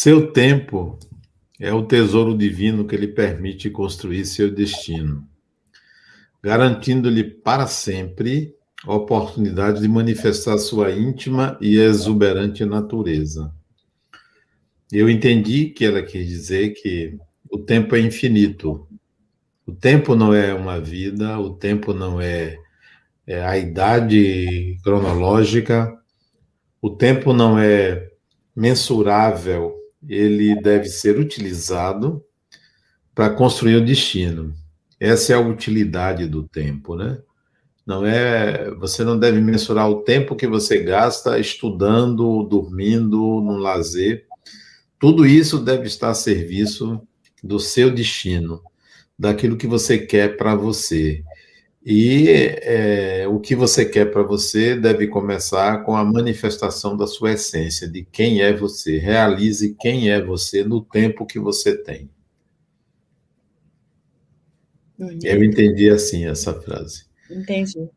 [0.00, 0.96] Seu tempo
[1.58, 5.28] é o tesouro divino que lhe permite construir seu destino,
[6.40, 8.54] garantindo-lhe para sempre
[8.84, 13.52] a oportunidade de manifestar sua íntima e exuberante natureza.
[14.92, 17.18] Eu entendi que ela quis dizer que
[17.50, 18.86] o tempo é infinito.
[19.66, 22.56] O tempo não é uma vida, o tempo não é,
[23.26, 25.92] é a idade cronológica,
[26.80, 28.12] o tempo não é
[28.54, 29.77] mensurável
[30.08, 32.24] ele deve ser utilizado
[33.14, 34.54] para construir o destino.
[34.98, 37.18] Essa é a utilidade do tempo, né?
[37.86, 44.26] Não é, você não deve mensurar o tempo que você gasta estudando, dormindo, no lazer.
[44.98, 47.00] Tudo isso deve estar a serviço
[47.42, 48.60] do seu destino,
[49.18, 51.22] daquilo que você quer para você.
[51.84, 52.28] E
[52.62, 57.88] é, o que você quer para você deve começar com a manifestação da sua essência,
[57.88, 58.98] de quem é você.
[58.98, 62.10] Realize quem é você no tempo que você tem.
[65.22, 67.06] Eu entendi assim essa frase.
[67.30, 67.88] Entendi.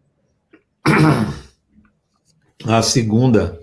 [2.64, 3.60] A segunda,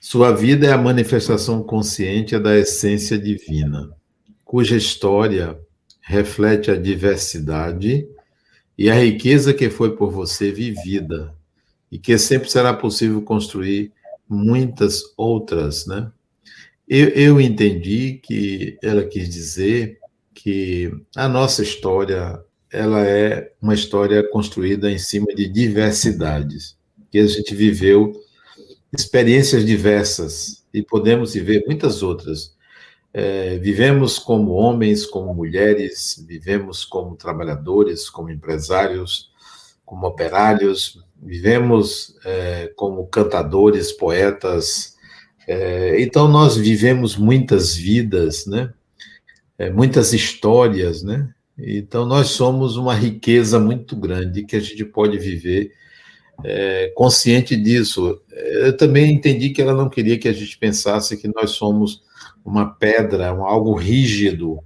[0.00, 3.90] sua vida é a manifestação consciente da essência divina,
[4.42, 5.58] cuja história
[6.00, 8.08] reflete a diversidade
[8.76, 11.34] e a riqueza que foi por você vivida,
[11.90, 13.92] e que sempre será possível construir
[14.28, 16.10] muitas outras, né?
[16.88, 19.98] Eu, eu entendi que ela quis dizer
[20.34, 26.76] que a nossa história ela é uma história construída em cima de diversidades,
[27.10, 28.12] que a gente viveu
[28.92, 32.53] experiências diversas e podemos viver muitas outras
[33.16, 39.30] é, vivemos como homens, como mulheres, vivemos como trabalhadores, como empresários,
[39.86, 44.96] como operários, vivemos é, como cantadores, poetas.
[45.46, 48.74] É, então, nós vivemos muitas vidas, né?
[49.56, 51.32] É, muitas histórias, né?
[51.56, 55.72] Então, nós somos uma riqueza muito grande que a gente pode viver
[56.42, 58.20] é, consciente disso.
[58.32, 62.02] Eu também entendi que ela não queria que a gente pensasse que nós somos
[62.44, 64.62] uma pedra, um algo rígido,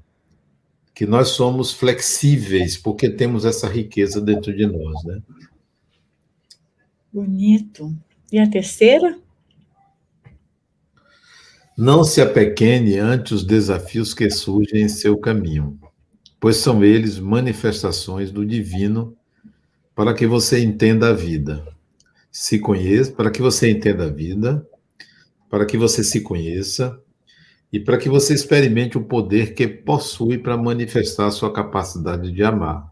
[0.94, 5.22] que nós somos flexíveis porque temos essa riqueza dentro de nós, né?
[7.12, 7.96] Bonito.
[8.32, 9.16] E a terceira?
[11.76, 15.78] Não se apequene ante os desafios que surgem em seu caminho,
[16.40, 19.16] pois são eles manifestações do divino
[19.94, 21.64] para que você entenda a vida.
[22.32, 24.66] Se conheça, para que você entenda a vida,
[25.48, 27.00] para que você se conheça,
[27.72, 32.42] e para que você experimente o poder que possui para manifestar a sua capacidade de
[32.42, 32.90] amar.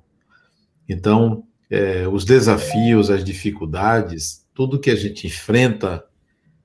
[0.88, 6.04] Então, é, os desafios, as dificuldades, tudo que a gente enfrenta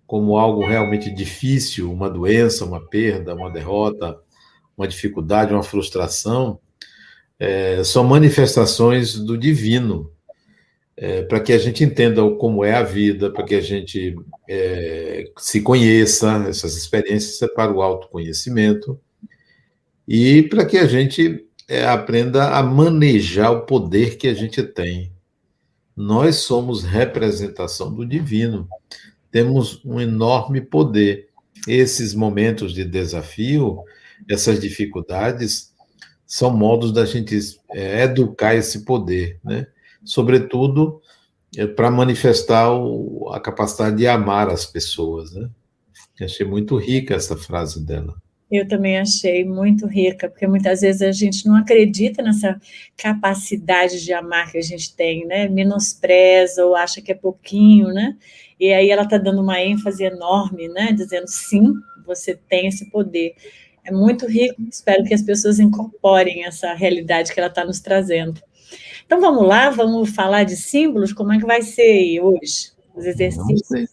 [0.06, 4.20] como algo realmente difícil, uma doença, uma perda, uma derrota,
[4.78, 6.60] uma dificuldade, uma frustração,
[7.40, 10.12] é, são manifestações do divino
[11.02, 14.16] é, para que a gente entenda como é a vida, para que a gente
[14.48, 19.02] é, se conheça, essas experiências é para o autoconhecimento,
[20.08, 25.12] e para que a gente é, aprenda a manejar o poder que a gente tem.
[25.98, 28.70] Nós somos representação do divino,
[29.32, 31.30] temos um enorme poder.
[31.68, 33.84] Esses momentos de desafio,
[34.30, 35.74] essas dificuldades,
[36.28, 37.36] são modos da gente
[37.72, 39.66] é, educar esse poder, né?
[40.04, 41.02] Sobretudo
[41.58, 45.34] é, para manifestar o, a capacidade de amar as pessoas.
[45.34, 45.50] Né?
[46.22, 48.16] achei muito rica essa frase dela.
[48.52, 52.60] Eu também achei muito rica, porque muitas vezes a gente não acredita nessa
[52.98, 55.48] capacidade de amar que a gente tem, né?
[55.48, 58.18] Menospreza ou acha que é pouquinho, né?
[58.60, 60.92] E aí ela está dando uma ênfase enorme, né?
[60.92, 61.74] Dizendo sim,
[62.06, 63.36] você tem esse poder.
[63.86, 68.42] É muito rico, espero que as pessoas incorporem essa realidade que ela está nos trazendo.
[69.12, 72.72] Então vamos lá, vamos falar de símbolos, como é que vai ser hoje?
[72.96, 73.90] Os exercícios.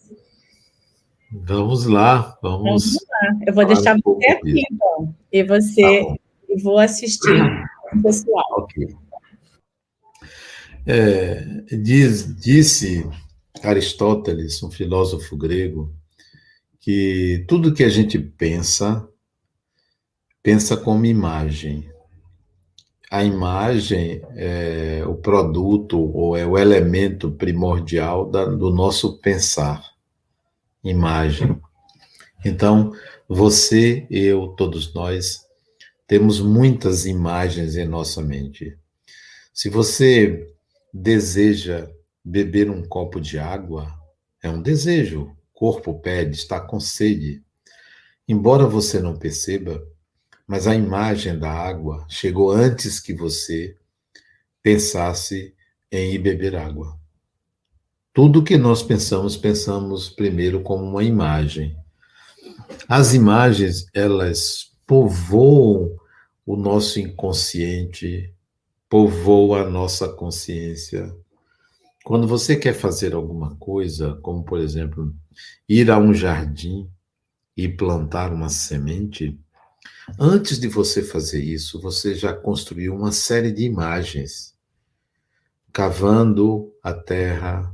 [1.29, 2.63] Vamos lá, vamos.
[2.63, 3.45] vamos lá.
[3.45, 6.15] Eu vou deixar um você aqui, então, e você tá
[6.47, 7.35] e vou assistir
[7.91, 8.65] o pessoal.
[10.87, 11.43] É,
[11.75, 13.05] diz, disse
[13.61, 15.93] Aristóteles, um filósofo grego,
[16.79, 19.05] que tudo que a gente pensa,
[20.41, 21.89] pensa como imagem
[23.09, 29.83] a imagem é o produto ou é o elemento primordial da, do nosso pensar.
[30.83, 31.59] Imagem.
[32.45, 32.93] Então,
[33.27, 35.45] você, eu, todos nós,
[36.07, 38.77] temos muitas imagens em nossa mente.
[39.53, 40.47] Se você
[40.93, 41.89] deseja
[42.23, 43.93] beber um copo de água,
[44.41, 45.23] é um desejo.
[45.23, 47.43] O corpo pede, está com sede.
[48.27, 49.83] embora você não perceba,
[50.49, 53.77] mas a imagem da água chegou antes que você
[54.63, 55.53] pensasse
[55.91, 56.99] em ir beber água.
[58.11, 61.77] Tudo que nós pensamos, pensamos primeiro como uma imagem.
[62.87, 65.95] As imagens, elas povoam
[66.43, 68.33] o nosso inconsciente,
[68.89, 71.15] povoam a nossa consciência.
[72.03, 75.13] Quando você quer fazer alguma coisa, como por exemplo,
[75.69, 76.89] ir a um jardim
[77.55, 79.39] e plantar uma semente,
[80.17, 84.55] antes de você fazer isso, você já construiu uma série de imagens,
[85.71, 87.73] cavando a terra,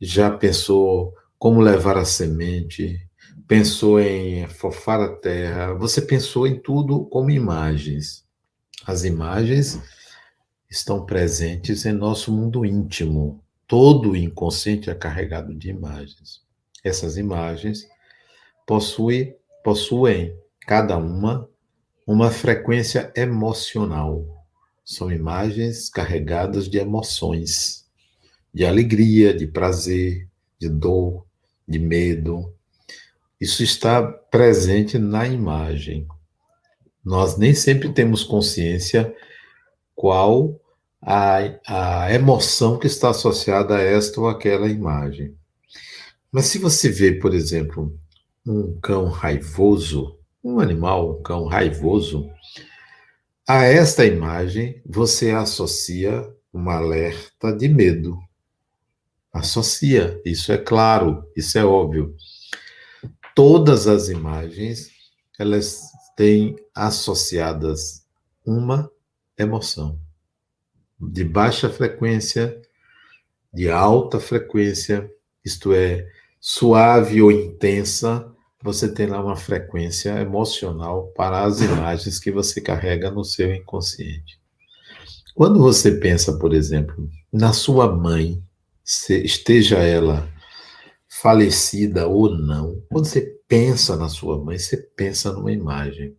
[0.00, 2.98] já pensou como levar a semente,
[3.46, 8.24] pensou em fofar a terra, você pensou em tudo como imagens.
[8.86, 9.80] As imagens
[10.70, 13.42] estão presentes em nosso mundo íntimo.
[13.66, 16.42] Todo o inconsciente é carregado de imagens.
[16.84, 17.86] Essas imagens
[18.66, 19.34] possuem,
[19.64, 21.48] possuem cada uma
[22.06, 24.44] uma frequência emocional.
[24.84, 27.86] São imagens carregadas de emoções
[28.56, 30.26] de alegria, de prazer,
[30.58, 31.26] de dor,
[31.68, 32.50] de medo.
[33.38, 36.08] Isso está presente na imagem.
[37.04, 39.14] Nós nem sempre temos consciência
[39.94, 40.58] qual
[41.02, 41.36] a,
[41.66, 45.34] a emoção que está associada a esta ou aquela imagem.
[46.32, 47.94] Mas se você vê, por exemplo,
[48.46, 50.15] um cão raivoso,
[50.46, 52.30] um animal, um cão raivoso,
[53.48, 58.18] a esta imagem você associa um alerta de medo
[59.38, 62.16] associa, isso é claro, isso é óbvio.
[63.34, 64.90] Todas as imagens,
[65.38, 65.82] elas
[66.16, 68.06] têm associadas
[68.44, 68.90] uma
[69.38, 70.00] emoção
[70.98, 72.60] de baixa frequência,
[73.52, 75.10] de alta frequência,
[75.44, 76.08] isto é,
[76.40, 78.34] suave ou intensa,
[78.66, 84.40] você tem lá uma frequência emocional para as imagens que você carrega no seu inconsciente.
[85.36, 88.42] Quando você pensa, por exemplo, na sua mãe,
[88.84, 90.28] esteja ela
[91.08, 96.16] falecida ou não, quando você pensa na sua mãe, você pensa numa imagem.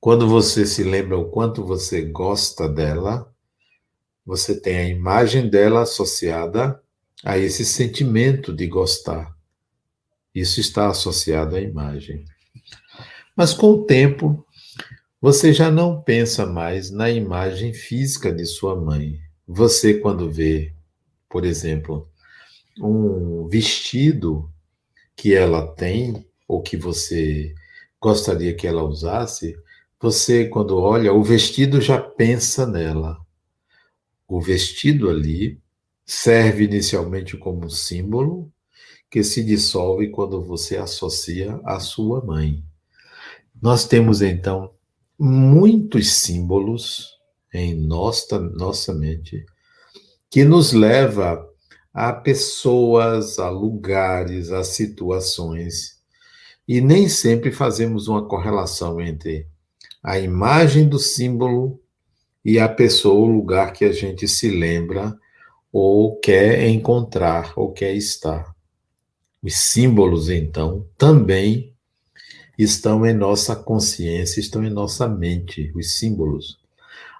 [0.00, 3.30] Quando você se lembra o quanto você gosta dela,
[4.24, 6.80] você tem a imagem dela associada
[7.22, 9.35] a esse sentimento de gostar.
[10.36, 12.24] Isso está associado à imagem.
[13.34, 14.46] Mas com o tempo,
[15.20, 19.18] você já não pensa mais na imagem física de sua mãe.
[19.48, 20.76] Você, quando vê
[21.28, 22.08] por exemplo,
[22.80, 24.50] um vestido
[25.14, 27.54] que ela tem ou que você
[28.00, 29.54] gostaria que ela usasse,
[30.00, 33.18] você, quando olha, o vestido já pensa nela.
[34.28, 35.60] O vestido ali
[36.04, 38.52] serve inicialmente como símbolo
[39.16, 42.62] que se dissolve quando você associa à sua mãe.
[43.62, 44.74] Nós temos então
[45.18, 47.16] muitos símbolos
[47.50, 49.42] em nossa, nossa mente
[50.28, 51.42] que nos leva
[51.94, 55.98] a pessoas, a lugares, a situações.
[56.68, 59.46] E nem sempre fazemos uma correlação entre
[60.02, 61.80] a imagem do símbolo
[62.44, 65.18] e a pessoa ou lugar que a gente se lembra
[65.72, 68.54] ou quer encontrar ou quer estar.
[69.46, 71.72] Os símbolos, então, também
[72.58, 76.58] estão em nossa consciência, estão em nossa mente, os símbolos.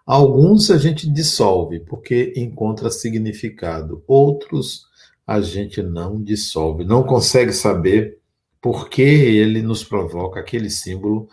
[0.04, 4.86] Alguns a gente dissolve porque encontra significado, outros
[5.24, 8.18] a gente não dissolve, não consegue saber
[8.60, 11.28] por que ele nos provoca aquele símbolo,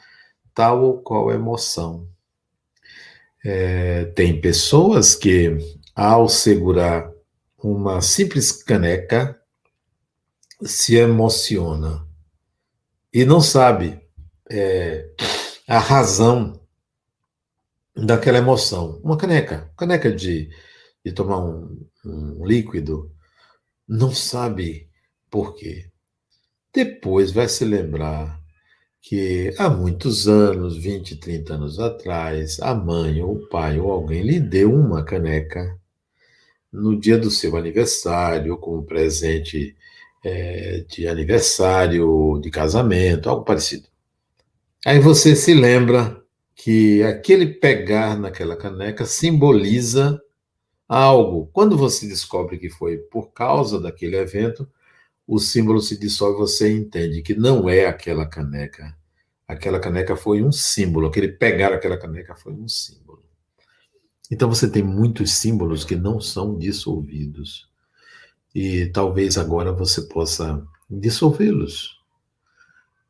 [0.54, 2.08] tal ou qual emoção.
[3.44, 5.58] É, tem pessoas que,
[5.96, 7.12] ao segurar
[7.58, 9.43] uma simples caneca,
[10.62, 12.08] se emociona
[13.14, 14.00] e não sabe
[14.50, 15.10] é,
[15.68, 16.60] a razão
[17.96, 19.00] daquela emoção.
[19.04, 20.50] Uma caneca, caneca de,
[21.06, 23.12] de tomar um, um líquido,
[23.88, 24.90] não sabe
[25.30, 25.90] por quê.
[26.74, 28.42] Depois vai se lembrar
[29.02, 34.24] que há muitos anos, 20, 30 anos atrás, a mãe ou o pai ou alguém
[34.24, 35.78] lhe deu uma caneca
[36.72, 39.76] no dia do seu aniversário, como presente
[40.24, 43.88] é, de aniversário, de casamento, algo parecido.
[44.86, 46.22] Aí você se lembra
[46.56, 50.22] que aquele pegar naquela caneca simboliza
[50.88, 51.50] algo.
[51.52, 54.70] Quando você descobre que foi por causa daquele evento,
[55.28, 58.96] o símbolo se dissolve, você entende que não é aquela caneca.
[59.48, 63.24] Aquela caneca foi um símbolo, aquele pegar aquela caneca foi um símbolo.
[64.32, 67.70] Então você tem muitos símbolos que não são dissolvidos.
[68.54, 71.98] E talvez agora você possa dissolvê-los.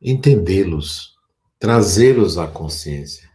[0.04, 1.14] entendê-los,
[1.58, 3.28] trazê-los à consciência.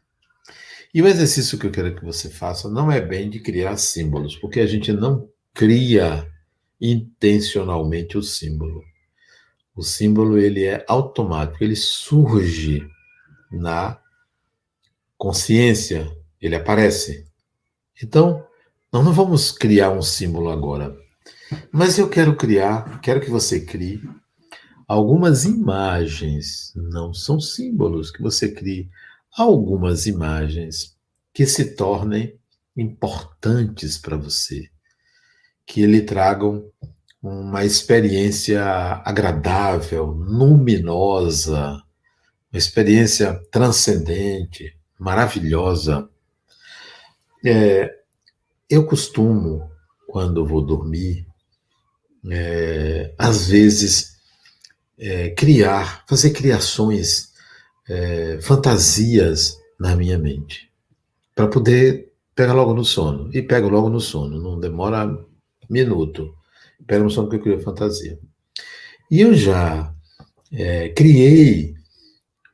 [0.94, 4.36] E o exercício que eu quero que você faça não é bem de criar símbolos,
[4.36, 6.28] porque a gente não cria
[6.80, 8.84] intencionalmente o símbolo.
[9.76, 12.88] O símbolo ele é automático, ele surge
[13.52, 14.00] na
[15.18, 17.26] consciência, ele aparece.
[18.02, 18.46] Então,
[18.92, 20.96] nós não vamos criar um símbolo agora.
[21.72, 24.02] Mas eu quero criar, quero que você crie
[24.88, 28.90] algumas imagens, não são símbolos, que você crie
[29.38, 30.98] algumas imagens
[31.34, 32.36] que se tornem
[32.76, 34.70] importantes para você,
[35.66, 36.66] que lhe tragam
[37.22, 38.64] uma experiência
[39.06, 41.84] agradável, luminosa,
[42.52, 46.10] uma experiência transcendente, maravilhosa.
[47.46, 47.94] É,
[48.70, 49.70] eu costumo,
[50.08, 51.29] quando vou dormir,
[52.30, 54.18] é, às vezes
[54.98, 57.30] é, criar, fazer criações,
[57.88, 60.70] é, fantasias na minha mente,
[61.36, 63.30] para poder pegar logo no sono.
[63.34, 65.08] E pego logo no sono, não demora
[65.70, 66.34] minuto.
[66.86, 68.20] Pego no sono porque eu crio fantasia.
[69.12, 69.94] E eu já
[70.52, 71.76] é, criei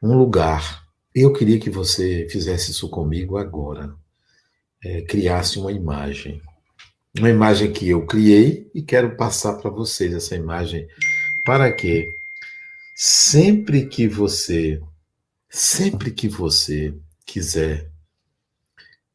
[0.01, 0.85] um lugar.
[1.13, 3.93] Eu queria que você fizesse isso comigo agora.
[4.83, 6.41] É, criasse uma imagem.
[7.17, 10.85] Uma imagem que eu criei e quero passar para vocês essa imagem.
[11.45, 12.09] Para que
[12.95, 14.81] sempre que você,
[15.49, 16.93] sempre que você
[17.25, 17.89] quiser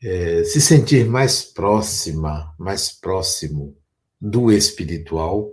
[0.03, 3.77] é, se sentir mais próxima, mais próximo
[4.19, 5.51] do espiritual,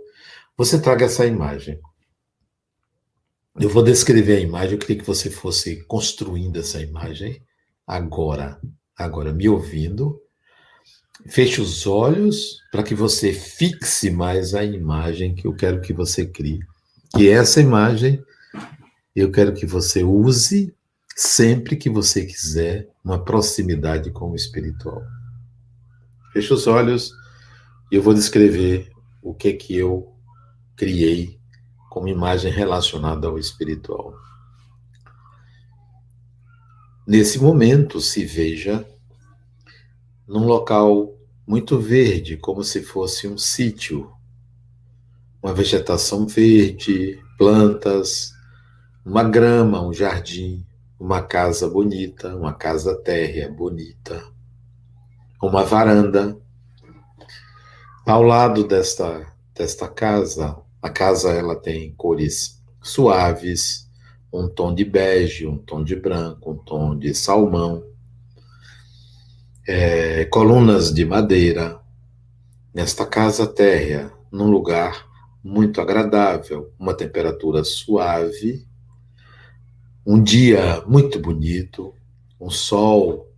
[0.56, 1.78] você traga essa imagem.
[3.60, 7.42] Eu vou descrever a imagem, eu queria que você fosse construindo essa imagem
[7.86, 8.60] agora,
[8.96, 10.18] agora me ouvindo.
[11.26, 16.24] Feche os olhos para que você fixe mais a imagem que eu quero que você
[16.24, 16.60] crie.
[17.14, 18.22] Que essa imagem
[19.14, 20.74] eu quero que você use
[21.16, 25.02] sempre que você quiser uma proximidade com o espiritual.
[26.32, 27.12] Feche os olhos
[27.90, 30.14] e eu vou descrever o que que eu
[30.76, 31.38] criei
[31.90, 34.14] como imagem relacionada ao espiritual.
[37.04, 38.86] Nesse momento, se veja
[40.28, 41.14] num local
[41.46, 44.12] muito verde, como se fosse um sítio,
[45.42, 48.34] uma vegetação verde, plantas,
[49.02, 50.66] uma grama, um jardim,
[51.00, 54.22] uma casa bonita, uma casa térrea bonita,
[55.42, 56.36] uma varanda.
[58.04, 63.88] Ao lado desta, desta casa, a casa ela tem cores suaves,
[64.30, 67.82] um tom de bege, um tom de branco, um tom de salmão,
[69.68, 71.78] é, colunas de madeira.
[72.72, 75.06] Nesta casa térrea, num lugar
[75.44, 78.66] muito agradável, uma temperatura suave,
[80.06, 81.94] um dia muito bonito,
[82.40, 83.30] um sol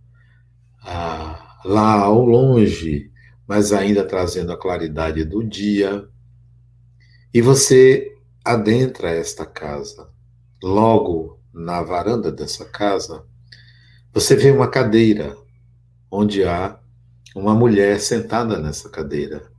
[0.81, 3.11] ah, lá ao longe,
[3.45, 6.07] mas ainda trazendo a claridade do dia,
[7.33, 10.09] e você adentra esta casa.
[10.63, 13.25] Logo na varanda dessa casa,
[14.13, 15.40] você vê uma cadeira
[16.11, 16.77] onde há
[17.35, 19.49] uma mulher sentada nessa cadeira.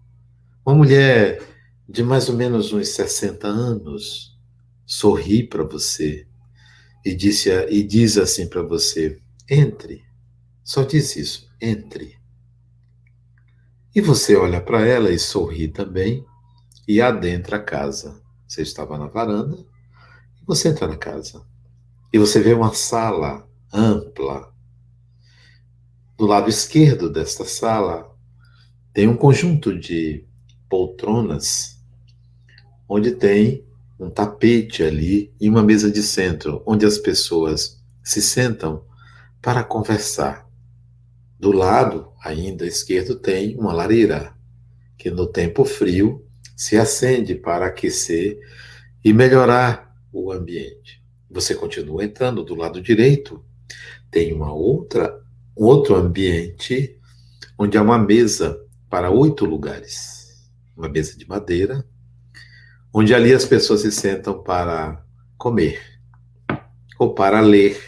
[0.64, 1.42] Uma mulher
[1.88, 4.38] de mais ou menos uns 60 anos
[4.86, 6.26] sorri para você
[7.04, 9.18] e, disse, e diz assim para você:
[9.48, 10.04] entre.
[10.62, 12.20] Só diz isso: entre.
[13.94, 16.24] E você olha para ela e sorri também
[16.86, 18.22] e adentra a casa.
[18.46, 19.56] Você estava na varanda
[20.40, 21.44] e você entra na casa.
[22.12, 24.51] E você vê uma sala ampla.
[26.16, 28.14] Do lado esquerdo desta sala
[28.92, 30.24] tem um conjunto de
[30.68, 31.82] poltronas
[32.88, 33.64] onde tem
[33.98, 38.84] um tapete ali e uma mesa de centro onde as pessoas se sentam
[39.40, 40.46] para conversar.
[41.38, 44.34] Do lado, ainda esquerdo, tem uma lareira,
[44.98, 48.38] que no tempo frio se acende para aquecer
[49.04, 51.02] e melhorar o ambiente.
[51.30, 53.42] Você continua entrando do lado direito,
[54.10, 55.21] tem uma outra
[55.56, 56.98] outro ambiente
[57.58, 61.86] onde há uma mesa para oito lugares, uma mesa de madeira,
[62.92, 65.02] onde ali as pessoas se sentam para
[65.38, 65.80] comer,
[66.98, 67.80] ou para ler,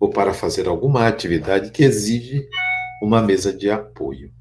[0.00, 2.48] ou para fazer alguma atividade que exige
[3.02, 4.32] uma mesa de apoio.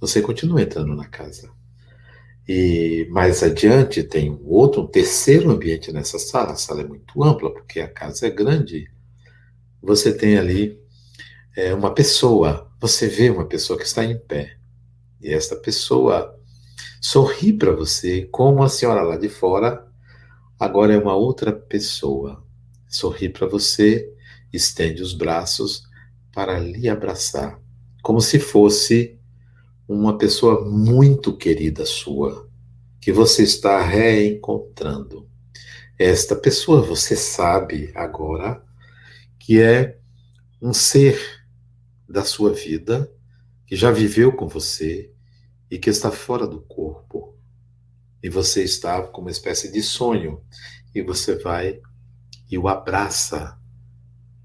[0.00, 1.50] Você continua entrando na casa.
[2.48, 6.52] E mais adiante tem um outro, um terceiro ambiente nessa sala.
[6.52, 8.90] A sala é muito ampla, porque a casa é grande.
[9.80, 10.81] Você tem ali
[11.56, 14.56] é, uma pessoa, você vê uma pessoa que está em pé.
[15.20, 16.38] E esta pessoa
[17.00, 19.86] sorri para você, como a senhora lá de fora
[20.58, 22.44] agora é uma outra pessoa.
[22.88, 24.12] sorri para você,
[24.52, 25.82] estende os braços
[26.32, 27.58] para lhe abraçar,
[28.02, 29.18] como se fosse
[29.88, 32.48] uma pessoa muito querida sua,
[33.00, 35.28] que você está reencontrando.
[35.98, 38.62] Esta pessoa, você sabe agora,
[39.38, 39.98] que é
[40.60, 41.41] um ser
[42.12, 43.10] da sua vida,
[43.66, 45.10] que já viveu com você
[45.70, 47.38] e que está fora do corpo.
[48.22, 50.40] E você está com uma espécie de sonho,
[50.94, 51.80] e você vai
[52.50, 53.58] e o abraça.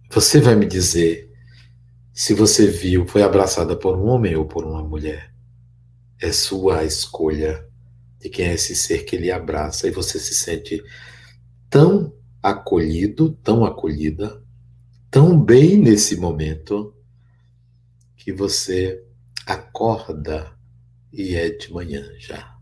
[0.10, 1.30] Você vai me dizer
[2.14, 5.34] se você viu, foi abraçada por um homem ou por uma mulher.
[6.20, 7.68] É sua a escolha
[8.20, 10.82] de quem é esse ser que lhe abraça e você se sente
[11.70, 14.42] tão acolhido, tão acolhida,
[15.12, 16.97] tão bem nesse momento
[18.27, 19.01] que você
[19.46, 20.53] acorda
[21.13, 22.57] e é de manhã já.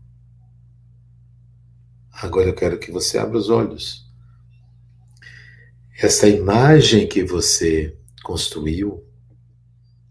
[2.12, 4.08] Agora eu quero que você abra os olhos
[6.00, 9.04] essa imagem que você construiu,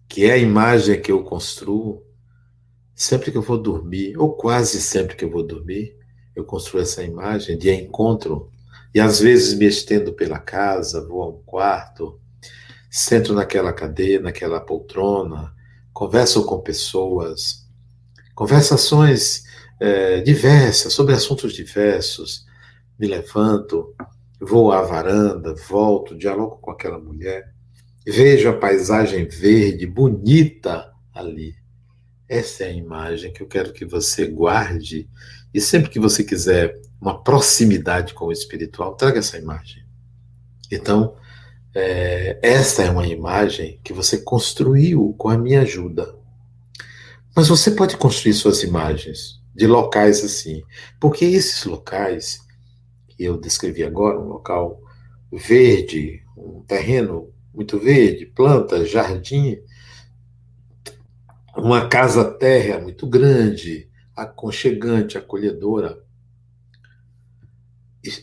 [0.09, 2.05] que é a imagem que eu construo,
[2.93, 5.95] sempre que eu vou dormir, ou quase sempre que eu vou dormir,
[6.35, 8.51] eu construo essa imagem de encontro,
[8.93, 12.19] e às vezes me estendo pela casa, vou a um quarto,
[12.97, 15.53] sento naquela cadeira, naquela poltrona,
[15.91, 17.67] converso com pessoas,
[18.33, 19.43] conversações
[19.79, 22.45] é, diversas, sobre assuntos diversos,
[22.97, 23.93] me levanto,
[24.39, 27.53] Vou à varanda, volto, dialogo com aquela mulher,
[28.05, 31.55] vejo a paisagem verde, bonita ali.
[32.27, 35.09] Essa é a imagem que eu quero que você guarde
[35.53, 39.83] e sempre que você quiser uma proximidade com o espiritual, traga essa imagem.
[40.69, 41.15] Então,
[41.75, 46.15] é, essa é uma imagem que você construiu com a minha ajuda.
[47.35, 50.63] Mas você pode construir suas imagens de locais assim,
[51.01, 52.39] porque esses locais
[53.09, 54.81] que eu descrevi agora, um local
[55.29, 59.57] verde, um terreno muito verde, plantas, jardim,
[61.57, 66.01] uma casa terra muito grande, aconchegante, acolhedora.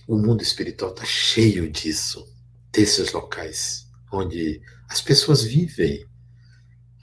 [0.09, 2.32] O mundo espiritual está cheio disso,
[2.73, 6.07] desses locais onde as pessoas vivem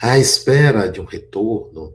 [0.02, 1.94] à espera de um retorno,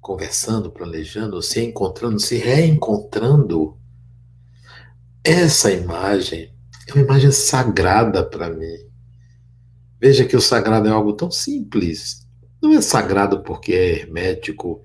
[0.00, 3.78] conversando, planejando, se encontrando, se reencontrando
[5.24, 6.52] essa imagem
[6.86, 8.78] é uma imagem sagrada para mim.
[10.00, 12.26] Veja que o sagrado é algo tão simples.
[12.62, 14.82] Não é sagrado porque é hermético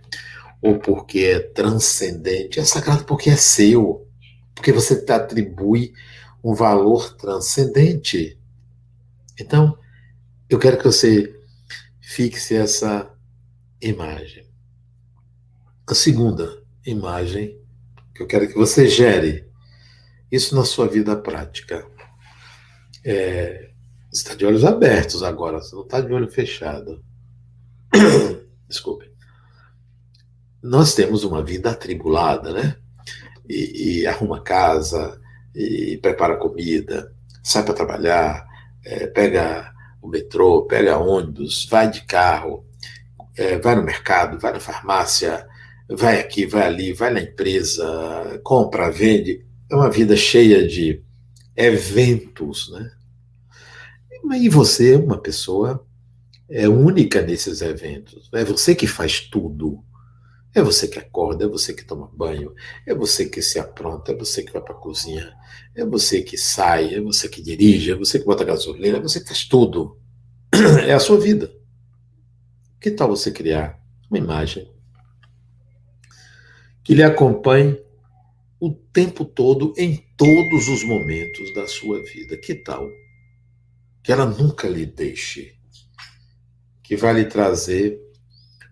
[0.61, 2.59] ou porque é transcendente.
[2.59, 4.05] É sagrado porque é seu.
[4.53, 5.93] Porque você atribui
[6.43, 8.37] um valor transcendente.
[9.39, 9.77] Então,
[10.49, 11.33] eu quero que você
[12.01, 13.11] fixe essa
[13.81, 14.45] imagem.
[15.87, 17.59] A segunda imagem
[18.13, 19.47] que eu quero que você gere
[20.31, 21.87] isso na sua vida prática.
[23.03, 23.71] É,
[24.11, 27.03] você está de olhos abertos agora, você não está de olho fechado.
[28.67, 29.11] Desculpe.
[30.61, 32.77] Nós temos uma vida atribulada, né?
[33.49, 35.19] E, e arruma casa,
[35.55, 37.13] e prepara comida,
[37.43, 38.45] sai para trabalhar,
[38.85, 42.65] é, pega o metrô, pega ônibus, vai de carro,
[43.37, 45.47] é, vai no mercado, vai na farmácia,
[45.89, 51.01] vai aqui, vai ali, vai na empresa, compra, vende é uma vida cheia de
[51.55, 52.91] eventos, né?
[54.35, 55.85] E você é uma pessoa
[56.49, 58.29] é única nesses eventos.
[58.33, 59.83] É você que faz tudo.
[60.55, 62.53] É você que acorda, é você que toma banho,
[62.85, 65.33] é você que se apronta, é você que vai para a cozinha,
[65.73, 69.19] é você que sai, é você que dirige, é você que bota gasolina, é você
[69.19, 69.99] que faz tudo.
[70.87, 71.51] É a sua vida.
[72.79, 74.71] Que tal você criar uma imagem
[76.83, 77.81] que lhe acompanhe
[78.59, 82.37] o tempo todo, em todos os momentos da sua vida.
[82.37, 82.87] Que tal?
[84.03, 85.55] Que ela nunca lhe deixe.
[86.83, 87.99] Que vai lhe trazer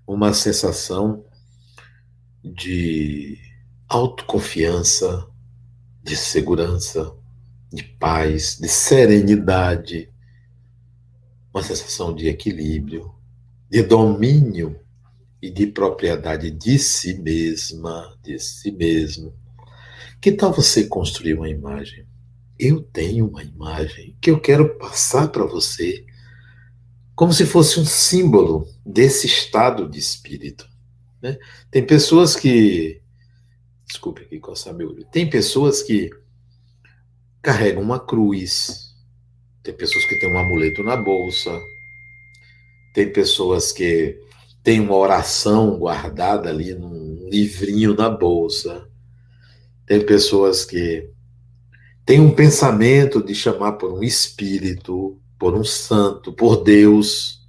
[0.05, 1.25] uma sensação
[2.43, 3.37] de
[3.87, 5.27] autoconfiança,
[6.03, 7.13] de segurança,
[7.71, 10.11] de paz, de serenidade,
[11.53, 13.13] uma sensação de equilíbrio,
[13.69, 14.79] de domínio
[15.41, 19.33] e de propriedade de si mesma, de si mesmo.
[20.19, 22.05] Que tal você construir uma imagem?
[22.57, 26.05] Eu tenho uma imagem que eu quero passar para você
[27.15, 30.70] como se fosse um símbolo desse estado de espírito.
[31.21, 31.37] Né?
[31.69, 33.01] Tem pessoas que.
[33.87, 35.05] Desculpe aqui coçar meu olho.
[35.11, 36.09] Tem pessoas que
[37.41, 38.95] carregam uma cruz.
[39.63, 41.59] Tem pessoas que têm um amuleto na bolsa.
[42.93, 44.17] Tem pessoas que
[44.63, 48.89] têm uma oração guardada ali num livrinho na bolsa.
[49.85, 51.09] Tem pessoas que
[52.05, 57.41] tem um pensamento de chamar por um espírito, por um santo, por Deus,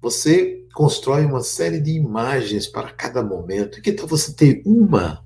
[0.00, 3.80] você constrói uma série de imagens para cada momento.
[3.80, 5.24] Que tal você ter uma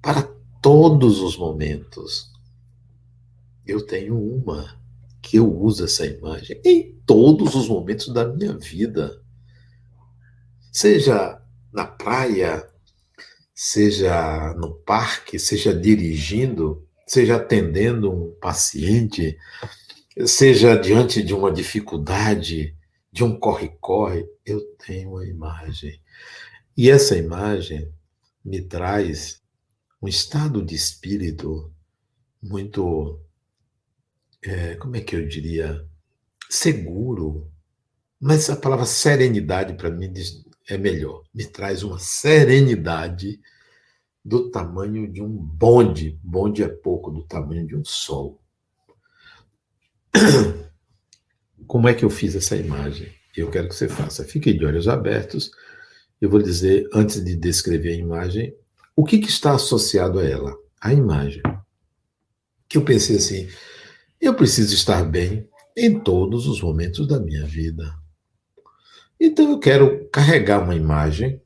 [0.00, 0.22] para
[0.62, 2.32] todos os momentos?
[3.66, 4.80] Eu tenho uma
[5.20, 9.20] que eu uso essa imagem em todos os momentos da minha vida.
[10.72, 11.40] Seja
[11.72, 12.66] na praia,
[13.54, 19.36] seja no parque, seja dirigindo, seja atendendo um paciente,
[20.24, 22.76] seja diante de uma dificuldade,
[23.16, 25.98] de um corre-corre, eu tenho uma imagem.
[26.76, 27.90] E essa imagem
[28.44, 29.40] me traz
[30.02, 31.72] um estado de espírito
[32.42, 33.18] muito,
[34.42, 35.82] é, como é que eu diria,
[36.50, 37.50] seguro.
[38.20, 40.12] Mas a palavra serenidade para mim
[40.68, 41.24] é melhor.
[41.32, 43.40] Me traz uma serenidade
[44.22, 46.20] do tamanho de um bonde.
[46.22, 48.38] Bonde é pouco, do tamanho de um sol.
[51.66, 53.12] Como é que eu fiz essa imagem?
[53.36, 54.24] Eu quero que você faça.
[54.24, 55.50] Fique de olhos abertos.
[56.20, 58.54] Eu vou dizer, antes de descrever a imagem,
[58.94, 60.56] o que, que está associado a ela?
[60.80, 61.42] A imagem.
[62.68, 63.48] Que eu pensei assim:
[64.20, 67.94] eu preciso estar bem em todos os momentos da minha vida.
[69.20, 71.40] Então eu quero carregar uma imagem,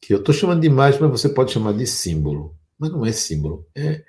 [0.00, 2.56] que eu estou chamando de imagem, mas você pode chamar de símbolo.
[2.78, 4.04] Mas não é símbolo, é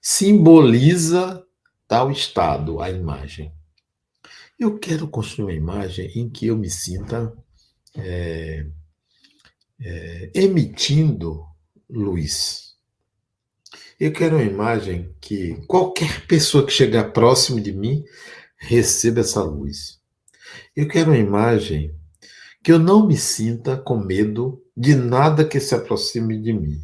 [0.00, 1.44] simboliza
[1.86, 3.52] tal estado, a imagem.
[4.58, 7.32] Eu quero construir uma imagem em que eu me sinta
[7.96, 8.66] é,
[9.80, 11.44] é, emitindo
[11.88, 12.72] luz.
[13.98, 18.04] Eu quero uma imagem que qualquer pessoa que chegar próximo de mim
[18.56, 20.00] receba essa luz.
[20.74, 21.94] Eu quero uma imagem
[22.62, 26.80] que eu não me sinta com medo de nada que se aproxime de mim.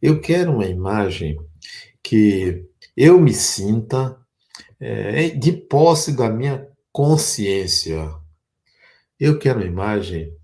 [0.00, 1.38] Eu quero uma imagem
[2.02, 2.66] que
[2.96, 4.18] eu me sinta
[4.78, 8.14] é, de posse da minha consciência.
[9.18, 10.36] Eu quero uma imagem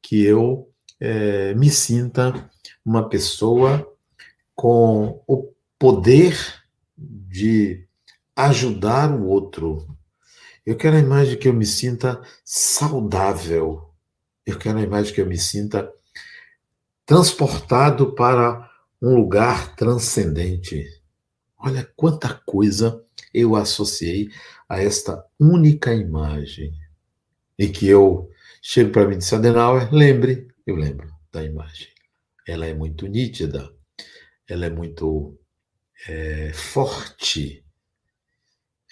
[0.00, 2.50] que eu é, me sinta
[2.84, 3.86] uma pessoa
[4.54, 6.36] com o poder
[6.96, 7.86] de
[8.34, 9.86] ajudar o outro.
[10.64, 13.90] Eu quero a imagem que eu me sinta saudável.
[14.46, 15.92] Eu quero a imagem que eu me sinta
[17.04, 20.84] transportado para um lugar transcendente.
[21.58, 24.28] Olha quanta coisa eu associei
[24.68, 26.72] a esta única imagem.
[27.58, 28.30] E que eu
[28.62, 31.88] chego para mim e disse, Adenauer, lembre, eu lembro da imagem.
[32.46, 33.72] Ela é muito nítida,
[34.48, 35.38] ela é muito
[36.08, 37.64] é, forte,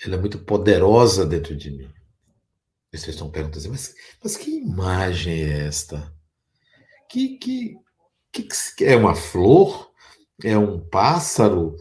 [0.05, 1.91] ela é muito poderosa dentro de mim.
[2.93, 6.13] E vocês estão perguntando assim, mas, mas que imagem é esta?
[7.09, 7.77] Que, que,
[8.33, 9.91] que, que é uma flor?
[10.45, 11.77] É um pássaro?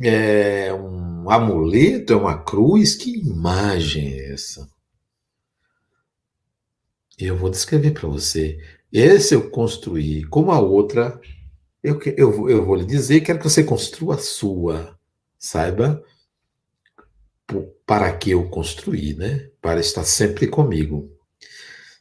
[0.00, 2.12] É um amuleto?
[2.12, 2.94] É uma cruz?
[2.94, 4.68] Que imagem é essa?
[7.18, 8.58] Eu vou descrever para você.
[8.92, 11.20] Esse eu construí, como a outra,
[11.82, 14.98] eu, eu, eu vou lhe dizer, quero que você construa a sua.
[15.38, 16.02] Saiba
[17.86, 19.50] para que eu construí, né?
[19.60, 21.10] Para estar sempre comigo.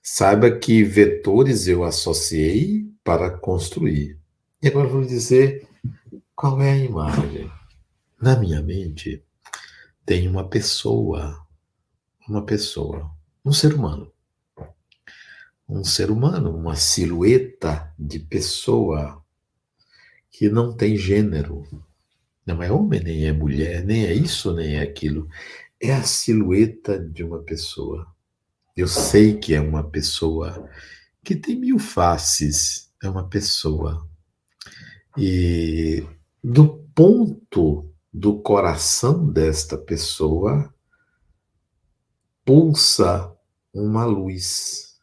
[0.01, 4.17] Saiba que vetores eu associei para construir.
[4.61, 5.67] E agora vou dizer
[6.35, 7.51] qual é a imagem.
[8.21, 9.25] Na minha mente
[10.05, 11.43] tem uma pessoa,
[12.29, 13.09] uma pessoa,
[13.43, 14.13] um ser humano.
[15.67, 19.25] Um ser humano, uma silhueta de pessoa
[20.29, 21.63] que não tem gênero.
[22.45, 25.27] Não é homem, nem é mulher, nem é isso, nem é aquilo.
[25.81, 28.05] É a silhueta de uma pessoa.
[28.77, 30.69] Eu sei que é uma pessoa
[31.23, 34.07] que tem mil faces, é uma pessoa.
[35.17, 36.05] E
[36.43, 40.73] do ponto do coração desta pessoa
[42.43, 43.33] pulsa
[43.73, 44.99] uma luz,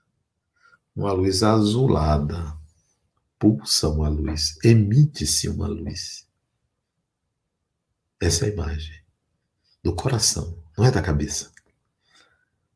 [0.94, 2.56] uma luz azulada.
[3.38, 6.26] Pulsa uma luz, emite-se uma luz.
[8.20, 9.00] Essa é a imagem
[9.80, 11.52] do coração, não é da cabeça.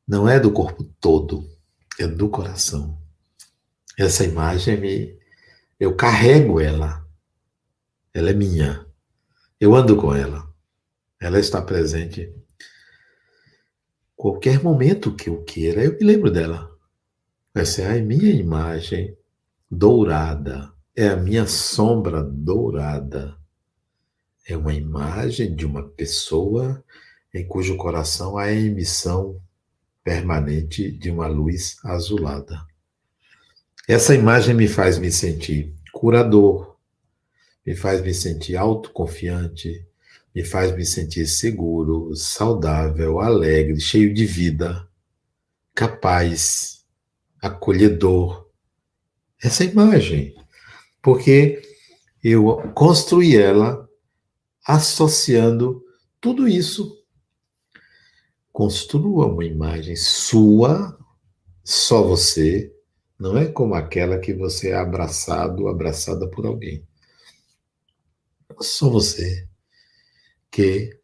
[0.07, 1.51] Não é do corpo todo,
[1.99, 2.97] é do coração.
[3.99, 5.23] Essa imagem me
[5.83, 7.05] eu carrego ela.
[8.15, 8.87] Ela é minha.
[9.63, 10.53] Eu ando com ela.
[11.21, 12.35] Ela está presente.
[14.17, 16.69] Qualquer momento que eu queira, eu me lembro dela.
[17.55, 19.17] Essa é a minha imagem
[19.71, 20.73] dourada.
[20.97, 23.39] É a minha sombra dourada.
[24.49, 26.83] É uma imagem de uma pessoa
[27.33, 29.41] em cujo coração há a emissão
[30.03, 32.67] permanente de uma luz azulada.
[33.89, 36.72] Essa imagem me faz me sentir curador,
[37.65, 39.87] me faz me sentir autoconfiante,
[40.35, 44.89] me faz me sentir seguro, saudável, alegre, cheio de vida,
[45.75, 46.85] capaz,
[47.41, 48.49] acolhedor.
[49.43, 50.35] Essa imagem.
[51.03, 51.61] Porque
[52.23, 53.89] eu construí ela
[54.65, 55.85] associando
[56.21, 56.97] tudo isso.
[58.53, 60.97] Construa uma imagem sua,
[61.65, 62.73] só você,
[63.19, 66.87] não é como aquela que você é abraçado, abraçada por alguém.
[68.63, 69.47] Só você
[70.51, 70.97] que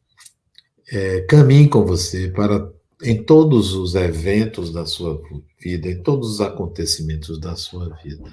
[0.91, 5.23] é, caminhe com você para em todos os eventos da sua
[5.61, 8.33] vida, em todos os acontecimentos da sua vida.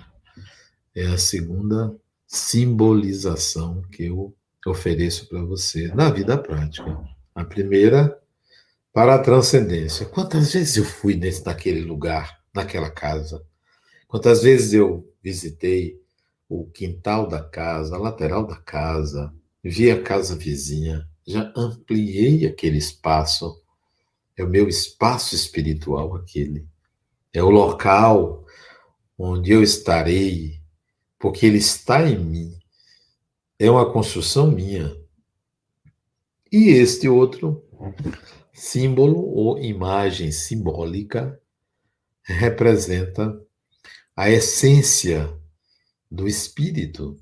[0.96, 4.36] É a segunda simbolização que eu
[4.66, 6.98] ofereço para você na vida prática.
[7.36, 8.18] A primeira,
[8.92, 10.06] para a transcendência.
[10.06, 13.46] Quantas vezes eu fui nesse, naquele lugar, naquela casa?
[14.08, 16.02] Quantas vezes eu visitei
[16.48, 22.78] o quintal da casa, a lateral da casa, vi a casa vizinha, já ampliei aquele
[22.78, 23.62] espaço.
[24.38, 26.68] É o meu espaço espiritual aquele.
[27.34, 28.46] É o local
[29.18, 30.60] onde eu estarei,
[31.18, 32.60] porque ele está em mim.
[33.58, 34.96] É uma construção minha.
[36.52, 37.64] E este outro
[38.54, 41.40] símbolo ou imagem simbólica
[42.22, 43.42] representa
[44.16, 45.38] a essência
[46.16, 47.18] do espírito,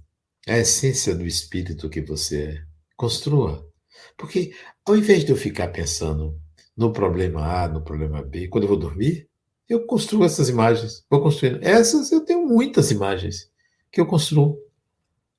[0.47, 2.63] a essência do espírito que você é.
[2.95, 3.67] Construa.
[4.15, 4.53] Porque
[4.86, 6.39] ao invés de eu ficar pensando
[6.77, 9.27] no problema A, no problema B, quando eu vou dormir,
[9.67, 11.03] eu construo essas imagens.
[11.10, 11.60] Vou construindo.
[11.63, 13.49] Essas eu tenho muitas imagens
[13.91, 14.60] que eu construo.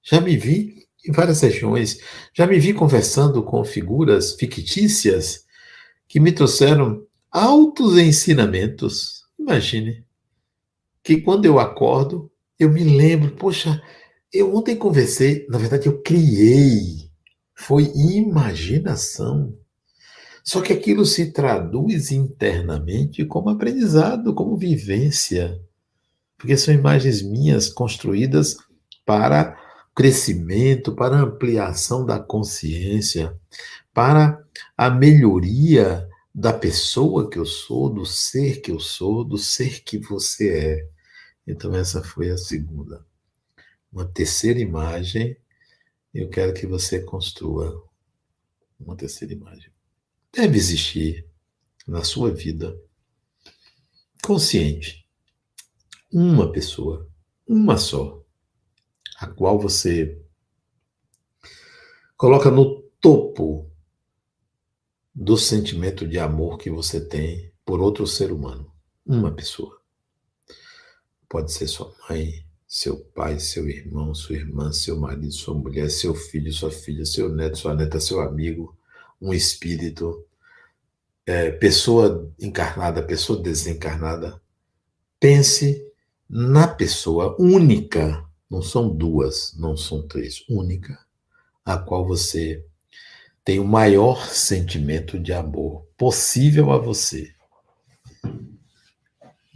[0.02, 2.00] Já me vi em várias regiões,
[2.32, 5.44] já me vi conversando com figuras fictícias
[6.08, 9.24] que me trouxeram altos ensinamentos.
[9.38, 10.04] Imagine
[11.02, 13.82] que quando eu acordo, eu me lembro, poxa,
[14.32, 17.04] eu ontem conversei, na verdade eu criei
[17.54, 19.56] foi imaginação.
[20.42, 25.58] Só que aquilo se traduz internamente como aprendizado, como vivência.
[26.36, 28.56] Porque são imagens minhas construídas
[29.06, 29.58] para
[29.94, 33.34] crescimento, para ampliação da consciência,
[33.94, 34.44] para
[34.76, 39.96] a melhoria da pessoa que eu sou, do ser que eu sou, do ser que
[39.98, 40.93] você é.
[41.46, 43.06] Então, essa foi a segunda.
[43.92, 45.36] Uma terceira imagem
[46.14, 47.84] eu quero que você construa
[48.78, 49.72] uma terceira imagem.
[50.32, 51.28] Deve existir
[51.86, 52.80] na sua vida,
[54.22, 55.04] consciente,
[56.12, 57.10] uma pessoa,
[57.44, 58.24] uma só,
[59.18, 60.22] a qual você
[62.16, 63.68] coloca no topo
[65.12, 68.72] do sentimento de amor que você tem por outro ser humano.
[69.04, 69.83] Uma pessoa.
[71.34, 76.14] Pode ser sua mãe, seu pai, seu irmão, sua irmã, seu marido, sua mulher, seu
[76.14, 78.78] filho, sua filha, seu neto, sua neta, seu amigo,
[79.20, 80.24] um espírito,
[81.26, 84.40] é, pessoa encarnada, pessoa desencarnada.
[85.18, 85.84] Pense
[86.30, 90.96] na pessoa única, não são duas, não são três, única,
[91.64, 92.64] a qual você
[93.44, 97.33] tem o maior sentimento de amor possível a você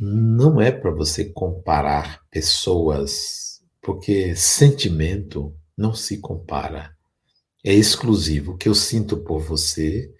[0.01, 6.97] não é para você comparar pessoas, porque sentimento não se compara.
[7.65, 8.53] É exclusivo.
[8.53, 10.13] O que eu sinto por você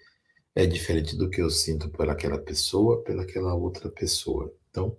[0.53, 4.53] é diferente do que eu sinto por aquela pessoa, pelaquela outra pessoa.
[4.69, 4.97] Então,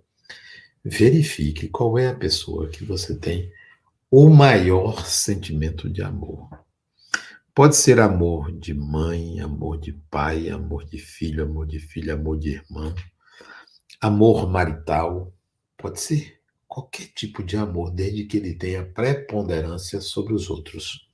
[0.83, 3.51] verifique qual é a pessoa que você tem
[4.09, 6.49] o maior sentimento de amor.
[7.53, 12.39] Pode ser amor de mãe, amor de pai, amor de filho, amor de filha, amor
[12.39, 12.95] de irmão
[14.01, 15.31] amor marital,
[15.77, 21.07] pode ser qualquer tipo de amor, desde que ele tenha preponderância sobre os outros.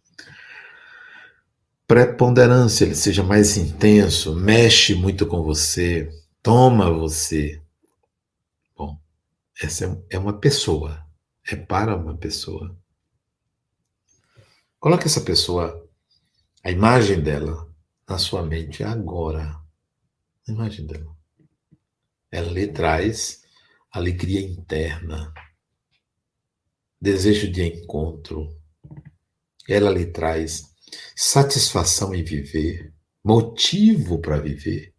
[1.85, 6.09] Preponderância, ele seja mais intenso, mexe muito com você,
[6.41, 7.61] toma você.
[8.75, 8.97] Bom,
[9.61, 11.05] essa é, é uma pessoa,
[11.49, 12.77] é para uma pessoa.
[14.79, 15.89] Coloque essa pessoa,
[16.63, 17.67] a imagem dela,
[18.07, 19.59] na sua mente agora.
[20.47, 21.16] A imagem dela.
[22.31, 23.43] Ela lhe traz
[23.91, 25.33] alegria interna,
[26.99, 28.49] desejo de encontro.
[29.67, 30.63] Ela lhe traz
[31.15, 34.93] satisfação em viver, motivo para viver.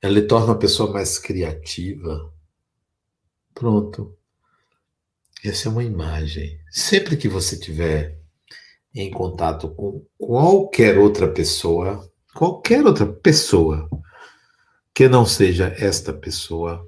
[0.00, 2.32] Ela lhe torna uma pessoa mais criativa.
[3.54, 4.16] Pronto.
[5.44, 6.60] Essa é uma imagem.
[6.70, 8.18] Sempre que você tiver
[8.94, 13.88] em contato com qualquer outra pessoa, qualquer outra pessoa,
[14.94, 16.86] que não seja esta pessoa.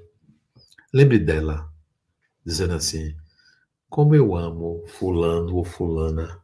[0.93, 1.69] Lembre dela,
[2.45, 3.15] dizendo assim:
[3.89, 6.43] como eu amo Fulano ou Fulana.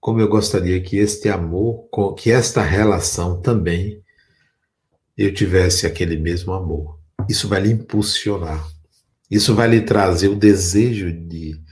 [0.00, 4.02] como eu gostaria que este amor, que esta relação também
[5.16, 6.98] eu tivesse aquele mesmo amor.
[7.28, 8.68] Isso vai lhe impulsionar.
[9.30, 11.62] Isso vai lhe trazer o desejo de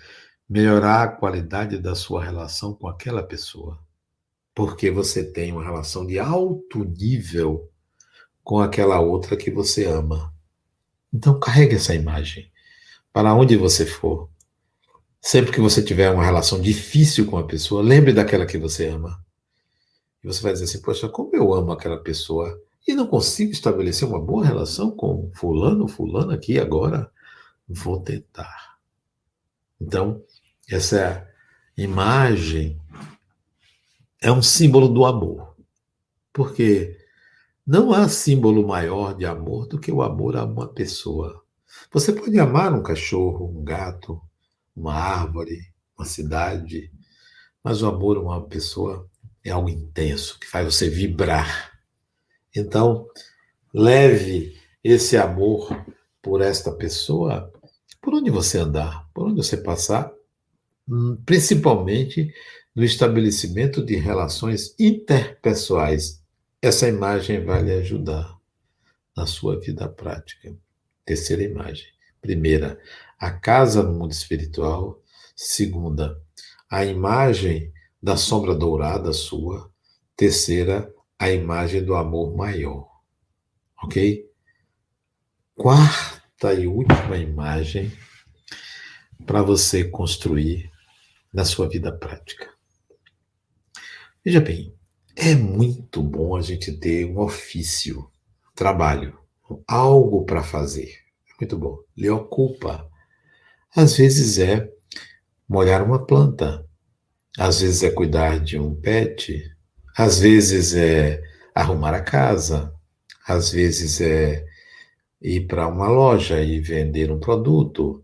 [0.49, 3.79] melhorar a qualidade da sua relação com aquela pessoa.
[4.55, 7.69] Porque você tem uma relação de alto nível
[8.51, 10.35] com aquela outra que você ama.
[11.15, 12.51] Então carregue essa imagem
[13.13, 14.29] para onde você for.
[15.21, 19.25] Sempre que você tiver uma relação difícil com a pessoa, lembre daquela que você ama.
[20.21, 24.09] E você vai dizer assim: Poxa, como eu amo aquela pessoa e não consigo estabelecer
[24.09, 27.09] uma boa relação com Fulano, Fulano aqui agora,
[27.69, 28.81] vou tentar.
[29.81, 30.25] Então,
[30.69, 31.25] essa
[31.77, 32.81] imagem
[34.21, 35.55] é um símbolo do amor.
[36.33, 37.00] Porque
[37.67, 41.43] não há símbolo maior de amor do que o amor a uma pessoa.
[41.93, 44.21] Você pode amar um cachorro, um gato,
[44.75, 45.59] uma árvore,
[45.97, 46.91] uma cidade,
[47.63, 49.09] mas o amor a uma pessoa
[49.45, 51.73] é algo intenso, que faz você vibrar.
[52.55, 53.07] Então,
[53.73, 55.85] leve esse amor
[56.23, 57.53] por esta pessoa
[58.01, 60.11] por onde você andar, por onde você passar,
[60.89, 62.33] hum, principalmente
[62.75, 66.20] no estabelecimento de relações interpessoais.
[66.63, 68.39] Essa imagem vai lhe ajudar
[69.17, 70.55] na sua vida prática.
[71.07, 71.87] Terceira imagem.
[72.21, 72.79] Primeira,
[73.19, 75.03] a casa no mundo espiritual.
[75.35, 76.23] Segunda,
[76.69, 79.73] a imagem da sombra dourada sua.
[80.15, 82.91] Terceira, a imagem do amor maior.
[83.83, 84.31] Ok?
[85.55, 87.91] Quarta e última imagem
[89.25, 90.71] para você construir
[91.33, 92.53] na sua vida prática.
[94.23, 94.79] Veja bem,
[95.23, 98.11] é muito bom a gente ter um ofício,
[98.55, 99.19] trabalho,
[99.69, 100.95] algo para fazer.
[101.29, 101.79] É muito bom.
[101.95, 102.89] Lhe ocupa.
[103.77, 104.67] Às vezes é
[105.47, 106.67] molhar uma planta,
[107.39, 109.45] às vezes é cuidar de um pet,
[109.95, 111.23] às vezes é
[111.55, 112.73] arrumar a casa,
[113.29, 114.47] às vezes é
[115.21, 118.03] ir para uma loja e vender um produto,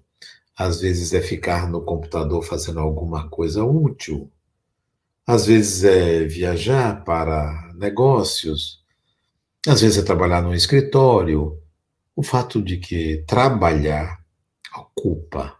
[0.54, 4.30] às vezes é ficar no computador fazendo alguma coisa útil,
[5.26, 8.80] às vezes é viajar para negócios,
[9.66, 11.60] às vezes é trabalhar no escritório.
[12.14, 14.24] O fato de que trabalhar
[14.74, 15.58] ocupa,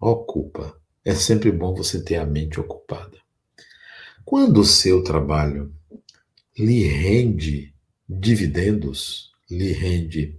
[0.00, 0.78] ocupa.
[1.04, 3.18] É sempre bom você ter a mente ocupada.
[4.24, 5.74] Quando o seu trabalho
[6.56, 7.74] lhe rende
[8.08, 10.38] dividendos, lhe rende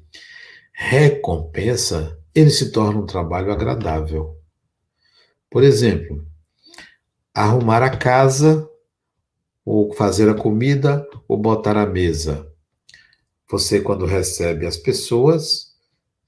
[0.72, 4.38] recompensa, ele se torna um trabalho agradável.
[5.50, 6.29] Por exemplo,
[7.44, 8.70] arrumar a casa,
[9.66, 12.52] ou fazer a comida, ou botar a mesa.
[13.50, 15.74] Você, quando recebe as pessoas,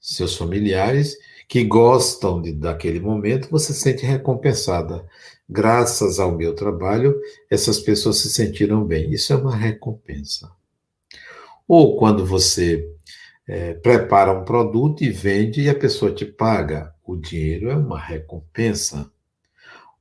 [0.00, 5.06] seus familiares, que gostam de, daquele momento, você se sente recompensada.
[5.46, 7.20] Graças ao meu trabalho,
[7.50, 9.12] essas pessoas se sentiram bem.
[9.12, 10.50] Isso é uma recompensa.
[11.68, 12.88] Ou quando você
[13.46, 18.00] é, prepara um produto e vende e a pessoa te paga, o dinheiro é uma
[18.00, 19.11] recompensa.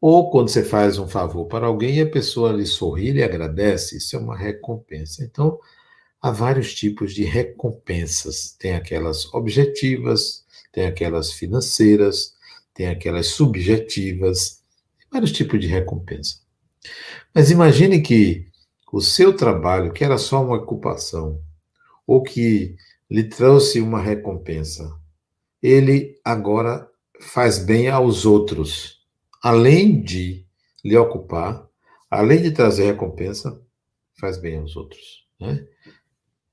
[0.01, 3.23] Ou quando você faz um favor para alguém e a pessoa lhe sorri e lhe
[3.23, 5.23] agradece, isso é uma recompensa.
[5.23, 5.59] Então,
[6.19, 8.55] há vários tipos de recompensas.
[8.57, 12.33] Tem aquelas objetivas, tem aquelas financeiras,
[12.73, 14.63] tem aquelas subjetivas,
[15.11, 16.37] vários tipos de recompensa.
[17.33, 18.47] Mas imagine que
[18.91, 21.39] o seu trabalho, que era só uma ocupação,
[22.07, 22.75] ou que
[23.09, 24.97] lhe trouxe uma recompensa,
[25.61, 29.00] ele agora faz bem aos outros,
[29.41, 30.45] além de
[30.83, 31.67] lhe ocupar,
[32.09, 33.59] além de trazer recompensa,
[34.19, 35.25] faz bem aos outros.
[35.39, 35.65] Né?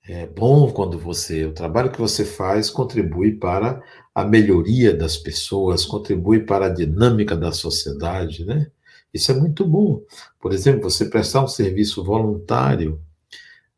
[0.09, 3.83] É bom quando você, o trabalho que você faz contribui para
[4.15, 8.71] a melhoria das pessoas, contribui para a dinâmica da sociedade, né?
[9.13, 10.03] Isso é muito bom.
[10.41, 13.01] Por exemplo, você prestar um serviço voluntário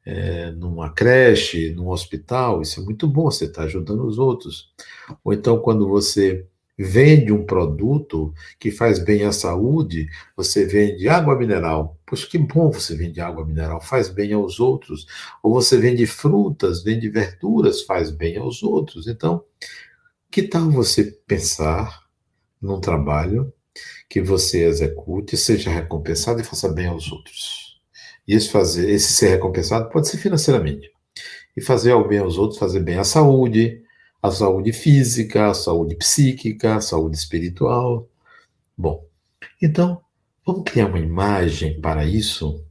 [0.04, 4.72] é, numa creche, num hospital, isso é muito bom, você está ajudando os outros.
[5.24, 6.46] Ou então, quando você
[6.82, 11.98] vende um produto que faz bem à saúde, você vende água mineral.
[12.06, 15.06] Poxa, que bom você vende água mineral, faz bem aos outros.
[15.42, 19.06] Ou você vende frutas, vende verduras, faz bem aos outros.
[19.06, 19.44] Então,
[20.30, 22.02] que tal você pensar
[22.60, 23.52] num trabalho
[24.08, 27.78] que você execute, seja recompensado e faça bem aos outros?
[28.26, 30.90] E esse, fazer, esse ser recompensado pode ser financeiramente.
[31.54, 33.82] E fazer o bem aos outros, fazer bem à saúde,
[34.22, 38.08] a saúde física, a saúde psíquica, a saúde espiritual.
[38.76, 39.04] Bom,
[39.60, 40.00] então,
[40.46, 42.64] vamos criar uma imagem para isso,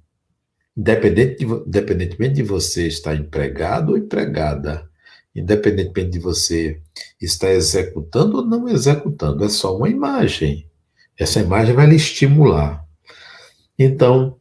[0.76, 4.90] independente de, independentemente de você estar empregado ou empregada,
[5.36, 6.82] independentemente de você
[7.22, 10.68] estar executando ou não executando, é só uma imagem.
[11.18, 12.86] Essa imagem vai lhe estimular.
[13.78, 14.40] Então,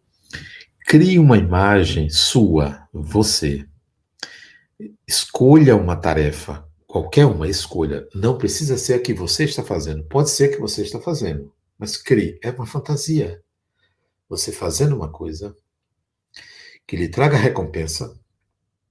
[0.89, 3.67] Crie uma imagem sua, você.
[5.07, 6.67] Escolha uma tarefa,
[6.99, 8.09] qualquer uma escolha.
[8.13, 10.03] Não precisa ser a que você está fazendo.
[10.05, 12.41] Pode ser a que você está fazendo, mas crie.
[12.43, 13.41] É uma fantasia.
[14.29, 15.57] Você fazendo uma coisa
[16.85, 18.19] que lhe traga recompensa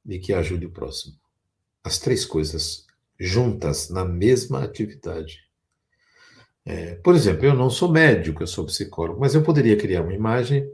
[0.07, 1.15] e que ajude o próximo.
[1.83, 2.85] As três coisas
[3.19, 5.41] juntas na mesma atividade.
[6.65, 10.13] É, por exemplo, eu não sou médico, eu sou psicólogo, mas eu poderia criar uma
[10.13, 10.65] imagem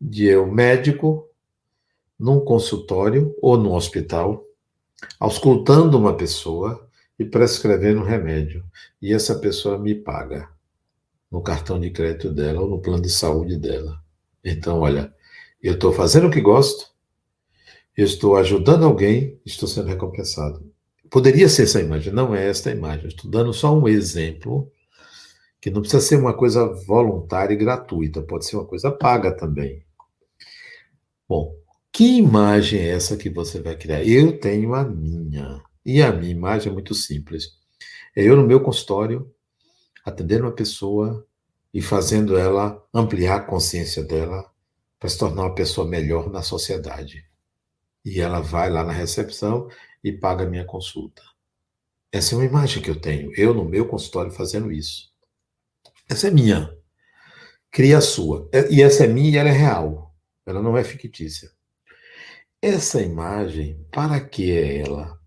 [0.00, 1.28] de eu médico
[2.18, 4.44] num consultório ou num hospital,
[5.18, 6.88] auscultando uma pessoa
[7.18, 8.64] e prescrevendo um remédio.
[9.00, 10.48] E essa pessoa me paga
[11.30, 14.02] no cartão de crédito dela ou no plano de saúde dela.
[14.44, 15.14] Então, olha,
[15.62, 16.90] eu estou fazendo o que gosto,
[17.96, 20.70] eu estou ajudando alguém, estou sendo recompensado.
[21.10, 23.08] Poderia ser essa imagem, não é esta imagem.
[23.08, 24.70] Estou dando só um exemplo
[25.60, 29.84] que não precisa ser uma coisa voluntária e gratuita, pode ser uma coisa paga também.
[31.28, 31.54] Bom,
[31.92, 34.04] que imagem é essa que você vai criar?
[34.04, 35.62] Eu tenho a minha.
[35.84, 37.58] E a minha imagem é muito simples.
[38.14, 39.32] É eu no meu consultório,
[40.04, 41.26] atendendo uma pessoa
[41.72, 44.50] e fazendo ela ampliar a consciência dela
[44.98, 47.24] para se tornar uma pessoa melhor na sociedade.
[48.04, 49.68] E ela vai lá na recepção
[50.02, 51.22] e paga a minha consulta.
[52.12, 55.10] Essa é uma imagem que eu tenho, eu no meu consultório fazendo isso.
[56.08, 56.76] Essa é minha.
[57.70, 58.48] Cria a sua.
[58.68, 60.12] E essa é minha e ela é real.
[60.44, 61.50] Ela não é fictícia.
[62.62, 65.18] Essa imagem, para que é ela?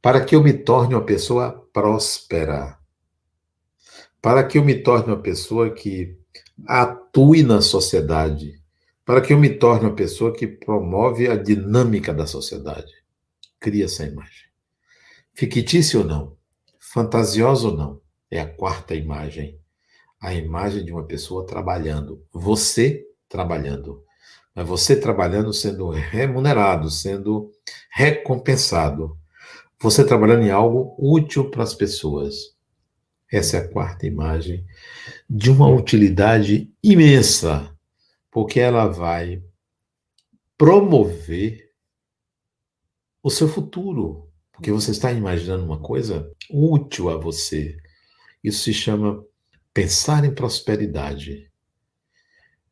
[0.00, 2.78] Para que eu me torne uma pessoa próspera.
[4.22, 6.16] Para que eu me torne uma pessoa que
[6.66, 8.62] atue na sociedade.
[9.04, 12.92] Para que eu me torne uma pessoa que promove a dinâmica da sociedade.
[13.60, 14.48] Cria essa imagem.
[15.34, 16.34] Fictícia ou não?
[16.78, 18.00] Fantasiosa ou não?
[18.30, 19.60] É a quarta imagem.
[20.18, 22.24] A imagem de uma pessoa trabalhando.
[22.32, 24.02] Você trabalhando
[24.54, 27.50] mas você trabalhando, sendo remunerado, sendo
[27.90, 29.18] recompensado.
[29.80, 32.54] Você trabalhando em algo útil para as pessoas.
[33.30, 34.64] Essa é a quarta imagem
[35.28, 37.76] de uma utilidade imensa,
[38.30, 39.42] porque ela vai
[40.56, 41.70] promover
[43.22, 47.76] o seu futuro, porque você está imaginando uma coisa útil a você.
[48.42, 49.24] Isso se chama
[49.72, 51.50] pensar em prosperidade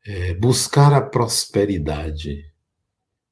[0.05, 2.45] é, buscar a prosperidade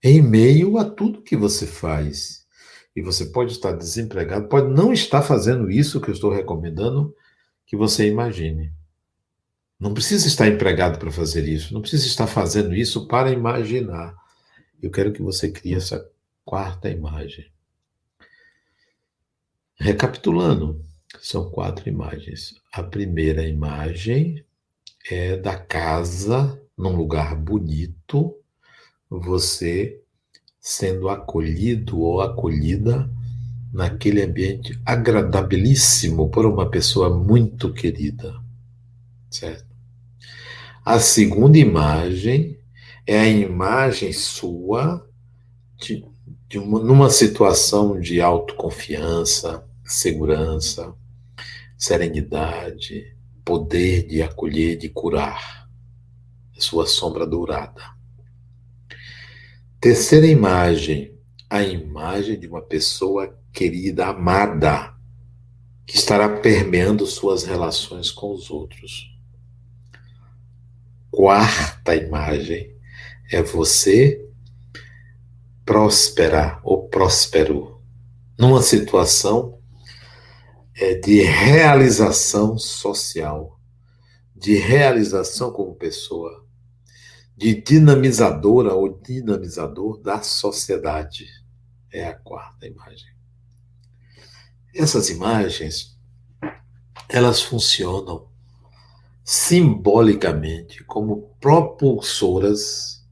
[0.04, 2.46] em meio a tudo que você faz.
[2.96, 7.16] E você pode estar desempregado, pode não estar fazendo isso que eu estou recomendando
[7.66, 8.72] que você imagine.
[9.80, 14.16] Não precisa estar empregado para fazer isso, não precisa estar fazendo isso para imaginar.
[14.82, 16.06] Eu quero que você crie essa
[16.44, 17.52] quarta imagem.
[19.76, 20.84] Recapitulando,
[21.20, 22.54] são quatro imagens.
[22.72, 24.46] A primeira imagem
[25.10, 28.36] é da casa num lugar bonito,
[29.10, 30.02] você
[30.60, 33.10] sendo acolhido ou acolhida
[33.74, 38.40] naquele ambiente agradabilíssimo por uma pessoa muito querida,
[39.30, 39.72] certo?
[40.84, 42.58] A segunda imagem
[43.06, 45.08] é a imagem sua
[45.78, 46.06] de,
[46.48, 50.94] de uma, numa situação de autoconfiança, segurança,
[51.78, 55.61] serenidade, poder de acolher, de curar
[56.64, 57.82] sua sombra dourada.
[59.80, 61.18] Terceira imagem,
[61.50, 64.94] a imagem de uma pessoa querida, amada,
[65.86, 69.12] que estará permeando suas relações com os outros.
[71.10, 72.74] Quarta imagem
[73.32, 74.26] é você
[75.66, 77.82] próspera ou próspero
[78.38, 79.60] numa situação
[80.76, 83.60] é, de realização social,
[84.36, 86.46] de realização como pessoa,
[87.42, 91.26] de dinamizadora ou dinamizador da sociedade.
[91.92, 93.10] É a quarta imagem.
[94.76, 95.98] Essas imagens,
[97.10, 98.30] elas funcionam
[99.24, 103.04] simbolicamente como propulsoras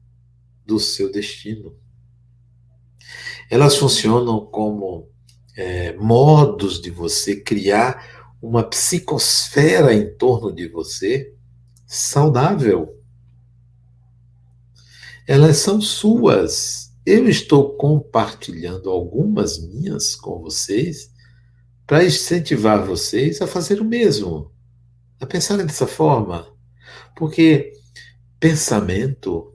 [0.64, 1.76] do seu destino.
[3.50, 5.08] Elas funcionam como
[5.56, 11.34] é, modos de você criar uma psicosfera em torno de você
[11.84, 12.99] saudável
[15.30, 16.92] elas são suas.
[17.06, 21.08] Eu estou compartilhando algumas minhas com vocês
[21.86, 24.50] para incentivar vocês a fazer o mesmo,
[25.20, 26.52] a pensarem dessa forma.
[27.14, 27.72] Porque
[28.40, 29.54] pensamento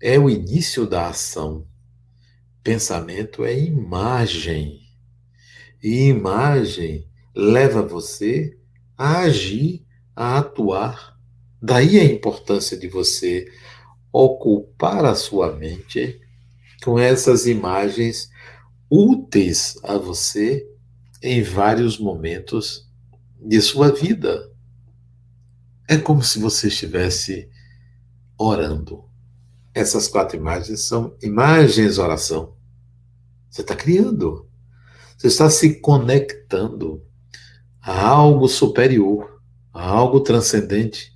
[0.00, 1.66] é o início da ação.
[2.62, 4.82] Pensamento é imagem.
[5.82, 8.56] E imagem leva você
[8.96, 11.18] a agir, a atuar.
[11.60, 13.48] Daí a importância de você
[14.12, 16.20] ocupar a sua mente
[16.82, 18.30] com essas imagens
[18.90, 20.66] úteis a você
[21.22, 22.88] em vários momentos
[23.38, 24.50] de sua vida.
[25.88, 27.48] É como se você estivesse
[28.38, 29.04] orando.
[29.74, 32.54] Essas quatro imagens são imagens oração.
[33.48, 34.48] Você está criando.
[35.16, 37.04] Você está se conectando
[37.80, 39.40] a algo superior,
[39.72, 41.12] a algo transcendente,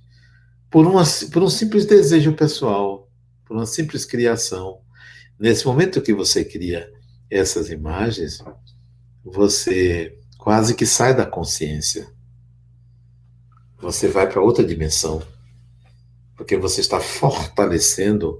[0.69, 3.09] por, uma, por um simples desejo pessoal,
[3.45, 4.81] por uma simples criação.
[5.39, 6.91] Nesse momento que você cria
[7.29, 8.43] essas imagens,
[9.23, 12.07] você quase que sai da consciência.
[13.79, 15.21] Você vai para outra dimensão.
[16.35, 18.39] Porque você está fortalecendo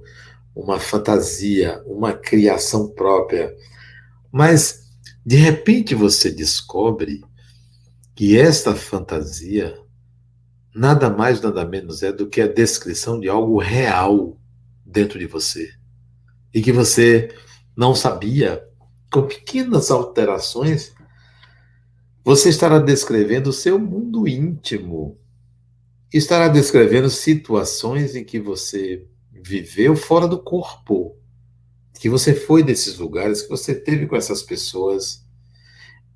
[0.54, 3.54] uma fantasia, uma criação própria.
[4.32, 4.88] Mas,
[5.24, 7.22] de repente, você descobre
[8.14, 9.78] que esta fantasia
[10.76, 14.38] nada mais, nada menos é do que a descrição de algo real
[14.84, 15.72] dentro de você.
[16.52, 17.34] E que você
[17.74, 18.62] não sabia,
[19.10, 20.92] com pequenas alterações,
[22.22, 25.18] você estará descrevendo o seu mundo íntimo.
[26.12, 31.16] Estará descrevendo situações em que você viveu fora do corpo,
[31.98, 35.24] que você foi desses lugares, que você teve com essas pessoas.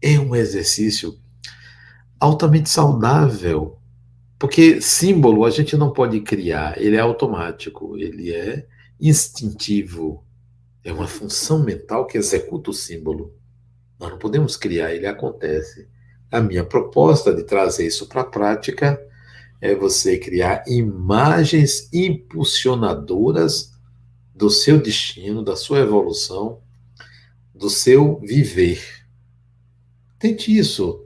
[0.02, 1.18] É um exercício
[2.18, 3.79] altamente saudável,
[4.40, 8.66] porque símbolo a gente não pode criar, ele é automático, ele é
[8.98, 10.24] instintivo.
[10.82, 13.34] É uma função mental que executa o símbolo.
[13.98, 15.86] Nós não podemos criar, ele acontece.
[16.32, 18.98] A minha proposta de trazer isso para a prática
[19.60, 23.74] é você criar imagens impulsionadoras
[24.34, 26.62] do seu destino, da sua evolução,
[27.54, 28.82] do seu viver.
[30.18, 31.04] Tente isso.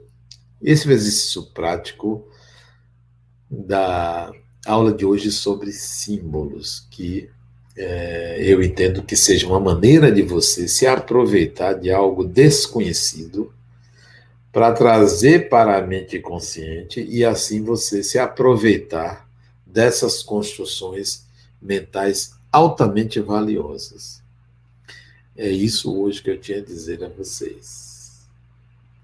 [0.61, 2.29] Esse exercício prático
[3.55, 4.31] da
[4.65, 7.29] aula de hoje sobre símbolos, que
[7.77, 13.53] é, eu entendo que seja uma maneira de você se aproveitar de algo desconhecido
[14.51, 19.27] para trazer para a mente consciente e assim você se aproveitar
[19.65, 21.25] dessas construções
[21.61, 24.23] mentais altamente valiosas.
[25.35, 28.25] É isso hoje que eu tinha a dizer a vocês.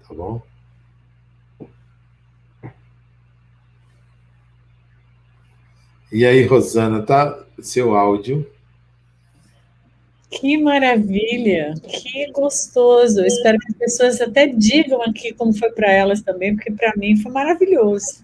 [0.08, 0.40] Tá bom?
[6.12, 8.46] E aí, Rosana, tá seu áudio?
[10.28, 13.20] Que maravilha, que gostoso.
[13.20, 16.94] Eu espero que as pessoas até digam aqui como foi para elas também, porque para
[16.96, 18.22] mim foi maravilhoso.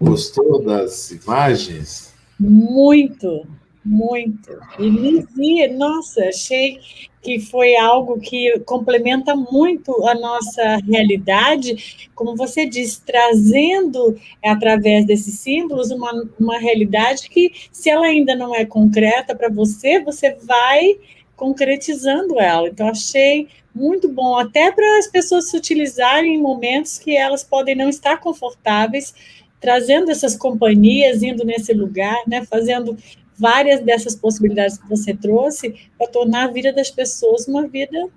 [0.00, 2.14] Gostou das imagens?
[2.38, 3.44] Muito,
[3.88, 4.60] muito.
[4.78, 6.78] E vi, nossa, achei
[7.22, 15.38] que foi algo que complementa muito a nossa realidade, como você disse, trazendo através desses
[15.38, 20.96] símbolos uma, uma realidade que, se ela ainda não é concreta para você, você vai
[21.34, 22.68] concretizando ela.
[22.68, 27.74] Então, achei muito bom, até para as pessoas se utilizarem em momentos que elas podem
[27.74, 29.14] não estar confortáveis,
[29.60, 32.96] trazendo essas companhias, indo nesse lugar, né, fazendo
[33.38, 38.08] várias dessas possibilidades que você trouxe para tornar a vida das pessoas uma vida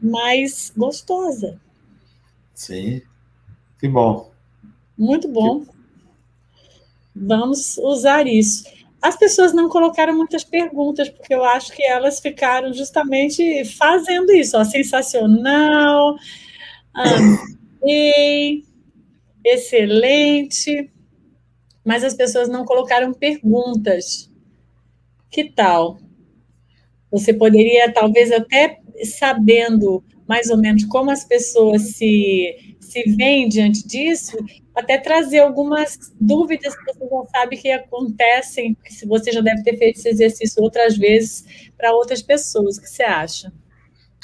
[0.00, 1.60] mais gostosa.
[2.54, 3.02] Sim,
[3.78, 4.30] que bom.
[4.96, 5.60] Muito bom.
[5.60, 5.70] Que...
[7.14, 8.64] Vamos usar isso.
[9.02, 14.58] As pessoas não colocaram muitas perguntas, porque eu acho que elas ficaram justamente fazendo isso,
[14.58, 16.16] ó, sensacional,
[17.82, 18.62] amei,
[19.42, 20.90] excelente,
[21.84, 24.29] mas as pessoas não colocaram perguntas.
[25.30, 25.98] Que tal?
[27.10, 33.84] Você poderia, talvez, até sabendo mais ou menos como as pessoas se, se veem diante
[33.86, 34.36] disso,
[34.74, 39.76] até trazer algumas dúvidas que você já sabe que acontecem, se você já deve ter
[39.76, 41.44] feito esse exercício outras vezes
[41.76, 42.76] para outras pessoas.
[42.76, 43.52] O que você acha?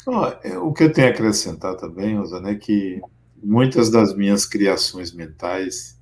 [0.07, 3.01] Oh, o que eu tenho a acrescentar também, Rosana, é que
[3.43, 5.99] muitas das minhas criações mentais,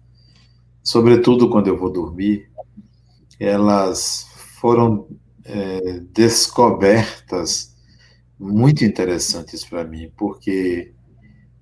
[0.83, 2.51] sobretudo quando eu vou dormir,
[3.41, 4.27] elas
[4.65, 5.07] foram
[5.45, 7.77] é, descobertas
[8.41, 10.95] muito interessantes para mim, porque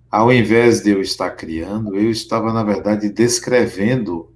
[0.08, 4.32] ao invés de eu estar criando, eu estava, na verdade, descrevendo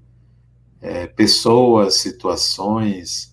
[0.82, 3.32] é, pessoas, situações,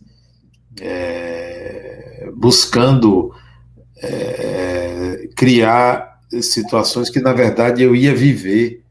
[0.80, 3.34] é, buscando
[4.04, 8.84] é, criar situações que, na verdade, eu ia viver.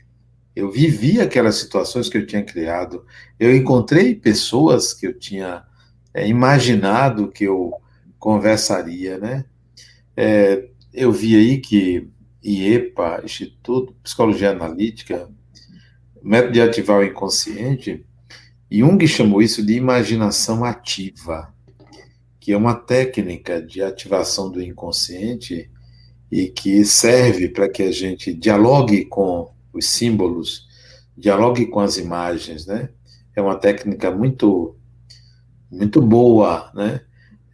[0.56, 3.06] Eu vivi aquelas situações que eu tinha criado.
[3.38, 5.62] Eu encontrei pessoas que eu tinha
[6.14, 7.72] é, imaginado que eu
[8.18, 9.44] conversaria, né?
[10.16, 12.08] É, eu vi aí que
[12.42, 15.28] IEPA, Instituto Psicologia Analítica,
[16.22, 18.04] método de ativar o inconsciente,
[18.70, 21.52] Jung chamou isso de imaginação ativa,
[22.40, 25.70] que é uma técnica de ativação do inconsciente
[26.30, 30.66] e que serve para que a gente dialogue com os símbolos,
[31.16, 32.88] dialogue com as imagens, né?
[33.36, 34.74] É uma técnica muito
[35.72, 37.00] muito boa, né?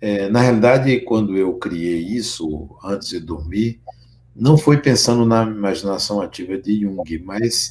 [0.00, 3.80] É, na realidade, quando eu criei isso antes de dormir,
[4.34, 7.68] não foi pensando na imaginação ativa de Jung, mas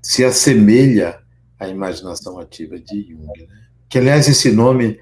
[0.00, 1.20] se assemelha
[1.58, 3.26] à imaginação ativa de Jung.
[3.26, 3.66] Né?
[3.88, 4.98] Que, aliás, esse nome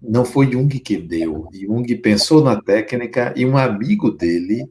[0.00, 1.48] não foi Jung que deu.
[1.52, 4.70] Jung pensou na técnica e um amigo dele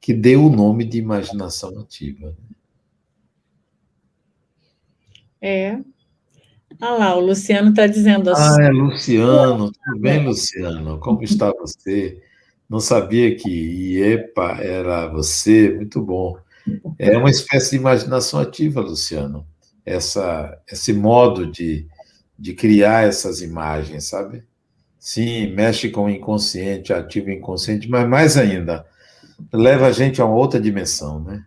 [0.00, 2.28] que deu o nome de imaginação ativa.
[2.28, 2.34] Né?
[5.40, 5.80] É.
[6.80, 8.62] Ah lá, o Luciano está dizendo assim.
[8.62, 9.70] Ah, é Luciano.
[9.70, 10.98] Tudo bem, Luciano?
[10.98, 12.22] Como está você?
[12.68, 15.74] Não sabia que IEPA era você.
[15.74, 16.38] Muito bom.
[16.98, 19.46] É uma espécie de imaginação ativa, Luciano.
[19.84, 21.86] Essa, esse modo de,
[22.38, 24.44] de criar essas imagens, sabe?
[24.98, 28.86] Sim, mexe com o inconsciente, ativa o inconsciente, mas mais ainda,
[29.52, 31.44] leva a gente a uma outra dimensão, né?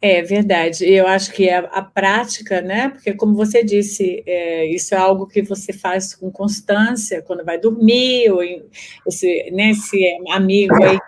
[0.00, 0.84] É verdade.
[0.84, 2.90] Eu acho que a, a prática, né?
[2.90, 7.58] Porque, como você disse, é, isso é algo que você faz com constância quando vai
[7.58, 8.40] dormir, ou
[9.06, 9.98] esse, né, esse
[10.30, 10.98] amigo aí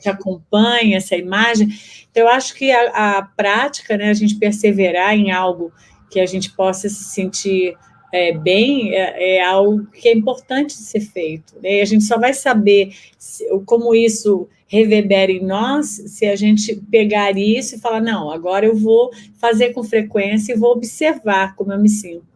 [0.00, 1.68] te acompanha, essa imagem.
[2.10, 5.72] Então, eu acho que a, a prática, né, a gente perseverar em algo
[6.10, 7.76] que a gente possa se sentir
[8.12, 11.54] é, bem é, é, algo que é importante ser feito.
[11.62, 11.80] Né?
[11.80, 17.36] A gente só vai saber se, como isso reverbera em nós se a gente pegar
[17.36, 21.80] isso e falar: não, agora eu vou fazer com frequência e vou observar como eu
[21.80, 22.30] me sinto.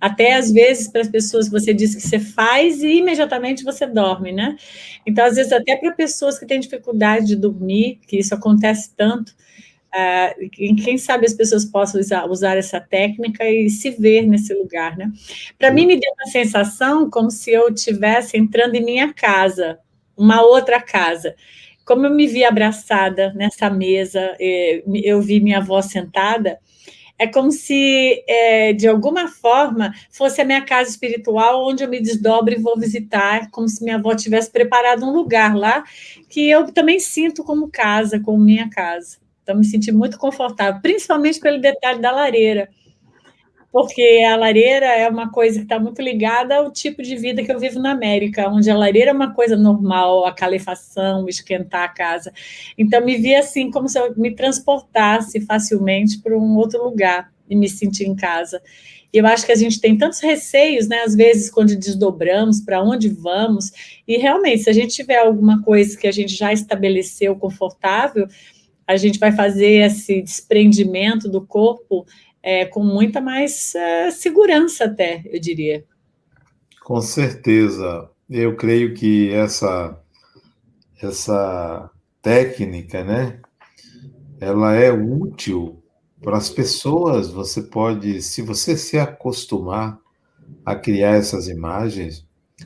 [0.00, 4.30] Até às vezes, para as pessoas, você diz que você faz e imediatamente você dorme,
[4.30, 4.56] né?
[5.06, 9.34] Então, às vezes, até para pessoas que têm dificuldade de dormir, que isso acontece tanto,
[9.96, 10.50] Uh,
[10.84, 15.10] quem sabe as pessoas possam usar, usar, essa técnica e se ver nesse lugar, né?
[15.58, 19.78] Para mim, me deu uma sensação como se eu estivesse entrando em minha casa,
[20.16, 21.34] uma outra casa.
[21.84, 26.58] Como eu me vi abraçada nessa mesa, eh, eu vi minha avó sentada,
[27.18, 32.00] é como se, é, de alguma forma, fosse a minha casa espiritual, onde eu me
[32.00, 35.82] desdobro e vou visitar, como se minha avó tivesse preparado um lugar lá,
[36.28, 39.16] que eu também sinto como casa, como minha casa.
[39.46, 42.68] Então, me senti muito confortável, principalmente pelo detalhe da lareira,
[43.70, 47.52] porque a lareira é uma coisa que está muito ligada ao tipo de vida que
[47.52, 51.88] eu vivo na América, onde a lareira é uma coisa normal, a calefação, esquentar a
[51.88, 52.32] casa.
[52.76, 57.54] Então, me vi assim, como se eu me transportasse facilmente para um outro lugar e
[57.54, 58.60] me sentir em casa.
[59.12, 61.02] E eu acho que a gente tem tantos receios, né?
[61.02, 63.70] Às vezes, quando desdobramos, para onde vamos,
[64.08, 68.26] e realmente, se a gente tiver alguma coisa que a gente já estabeleceu confortável,
[68.86, 72.06] a gente vai fazer esse desprendimento do corpo
[72.42, 75.84] é, com muita mais é, segurança, até, eu diria.
[76.84, 78.08] Com certeza.
[78.30, 80.00] Eu creio que essa,
[81.02, 81.90] essa
[82.22, 83.40] técnica, né,
[84.40, 85.82] ela é útil
[86.22, 87.28] para as pessoas.
[87.30, 89.98] Você pode, se você se acostumar
[90.64, 92.24] a criar essas imagens,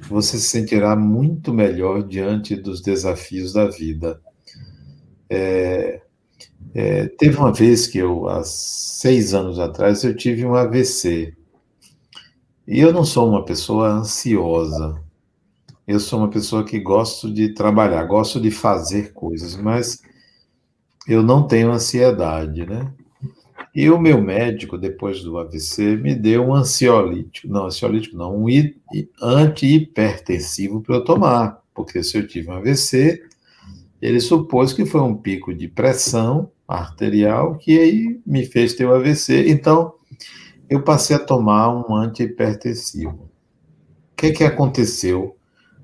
[0.09, 4.21] você se sentirá muito melhor diante dos desafios da vida.
[5.29, 6.00] É,
[6.75, 11.35] é, teve uma vez que eu, há seis anos atrás, eu tive um AVC.
[12.67, 15.03] E eu não sou uma pessoa ansiosa.
[15.87, 20.01] Eu sou uma pessoa que gosto de trabalhar, gosto de fazer coisas, mas
[21.09, 22.93] eu não tenho ansiedade, né?
[23.75, 28.47] E o meu médico, depois do AVC, me deu um ansiolítico, não, ansiolítico não, um
[29.21, 33.23] antihipertensivo para eu tomar, porque se eu tive um AVC,
[34.01, 38.95] ele supôs que foi um pico de pressão arterial que aí me fez ter o
[38.95, 39.49] AVC.
[39.49, 39.95] Então,
[40.69, 43.31] eu passei a tomar um antihipertensivo.
[44.13, 45.37] O que, que aconteceu?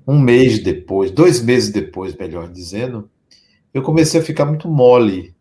[0.07, 3.09] Um mês depois, dois meses depois, melhor dizendo,
[3.73, 5.35] eu comecei a ficar muito mole,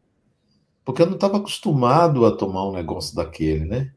[0.85, 3.93] porque eu não estava acostumado a tomar um negócio daquele, né?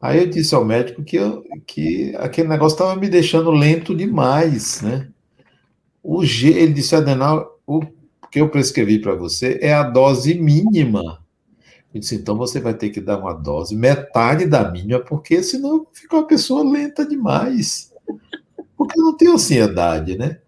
[0.00, 4.80] Aí eu disse ao médico que, eu, que aquele negócio estava me deixando lento demais,
[4.80, 5.08] né?
[6.02, 7.82] O G, ele disse, Adenal, o
[8.32, 11.22] que eu prescrevi para você é a dose mínima.
[11.92, 15.86] Eu disse, então você vai ter que dar uma dose, metade da mínima, porque senão
[15.92, 17.92] fica uma pessoa lenta demais.
[18.74, 20.38] Porque eu não tenho ansiedade, né?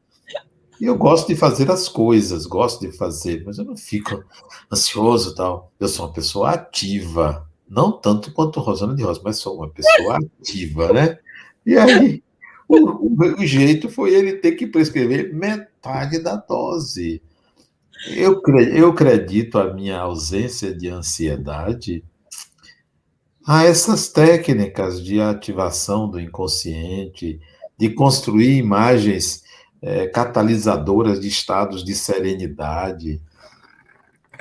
[0.81, 4.25] E eu gosto de fazer as coisas, gosto de fazer, mas eu não fico
[4.73, 5.71] ansioso tal.
[5.79, 10.19] Eu sou uma pessoa ativa, não tanto quanto Rosana de Rosa, mas sou uma pessoa
[10.41, 11.19] ativa, né?
[11.67, 12.23] E aí,
[12.67, 17.23] o, o, o jeito foi ele ter que prescrever metade da dose.
[18.17, 18.41] Eu,
[18.73, 22.05] eu acredito a minha ausência de ansiedade
[23.47, 27.39] Há essas técnicas de ativação do inconsciente,
[27.77, 29.45] de construir imagens
[29.83, 33.21] é, catalisadoras de estados de serenidade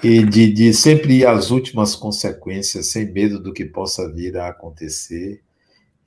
[0.02, 4.48] e de, de sempre ir às últimas consequências, sem medo do que possa vir a
[4.48, 5.42] acontecer.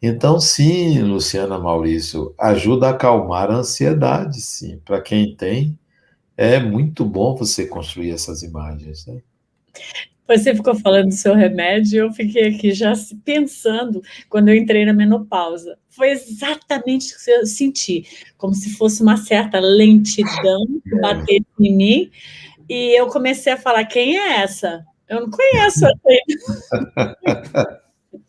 [0.01, 4.81] Então, sim, Luciana Maurício, ajuda a acalmar a ansiedade, sim.
[4.87, 5.79] Para quem tem,
[6.37, 9.07] é muito bom você construir essas imagens.
[9.07, 9.21] Né?
[10.29, 12.93] Você ficou falando do seu remédio, eu fiquei aqui já
[13.25, 15.79] pensando quando eu entrei na menopausa.
[15.89, 18.05] Foi exatamente o que eu senti,
[18.37, 22.11] como se fosse uma certa lentidão que bateu em mim,
[22.69, 24.85] e eu comecei a falar: quem é essa?
[25.09, 25.95] Eu não conheço essa.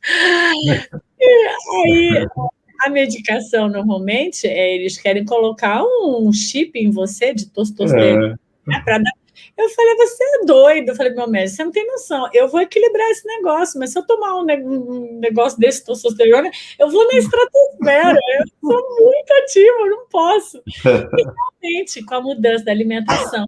[1.86, 2.28] aí,
[2.82, 8.72] a medicação, normalmente, é, eles querem colocar um chip em você de testosterona, é.
[8.72, 9.12] né, para dar
[9.58, 10.90] eu falei, você é doido.
[10.90, 12.30] Eu falei, meu médico, você não tem noção.
[12.32, 17.08] Eu vou equilibrar esse negócio, mas se eu tomar um, negócio desse testosterona, eu vou
[17.08, 18.20] na estratosfera.
[18.40, 20.62] Eu sou muito ativa, eu não posso.
[21.18, 23.48] E realmente, com a mudança da alimentação,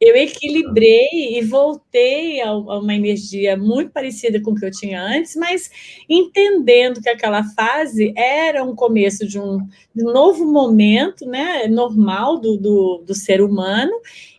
[0.00, 5.34] eu equilibrei e voltei a uma energia muito parecida com o que eu tinha antes,
[5.36, 5.70] mas
[6.08, 9.58] entendendo que aquela fase era um começo de um,
[9.94, 13.92] de um novo momento, né, normal do, do, do ser humano,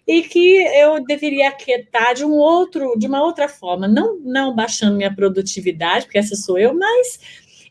[0.05, 4.95] e que eu deveria aquietar de um outro, de uma outra forma, não, não baixando
[4.95, 7.19] minha produtividade, porque essa sou eu, mas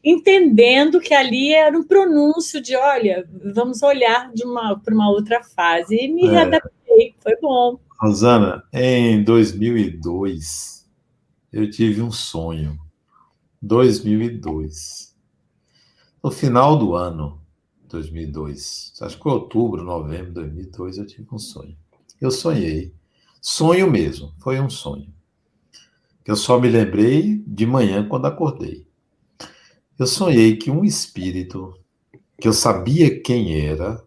[0.04, 5.42] entendendo que ali era um pronúncio de, olha, vamos olhar de uma para uma outra
[5.42, 6.60] fase e me é.
[6.96, 7.78] Adaptei, foi bom.
[8.00, 10.86] Rosana, em 2002
[11.52, 12.78] eu tive um sonho.
[13.62, 15.14] 2002.
[16.22, 17.40] No final do ano
[17.88, 21.76] 2002, acho que foi outubro, novembro de 2002, eu tive um sonho.
[22.20, 22.92] Eu sonhei.
[23.40, 25.12] Sonho mesmo, foi um sonho.
[26.26, 28.86] Eu só me lembrei de manhã quando acordei.
[29.98, 31.72] Eu sonhei que um espírito,
[32.40, 34.04] que eu sabia quem era,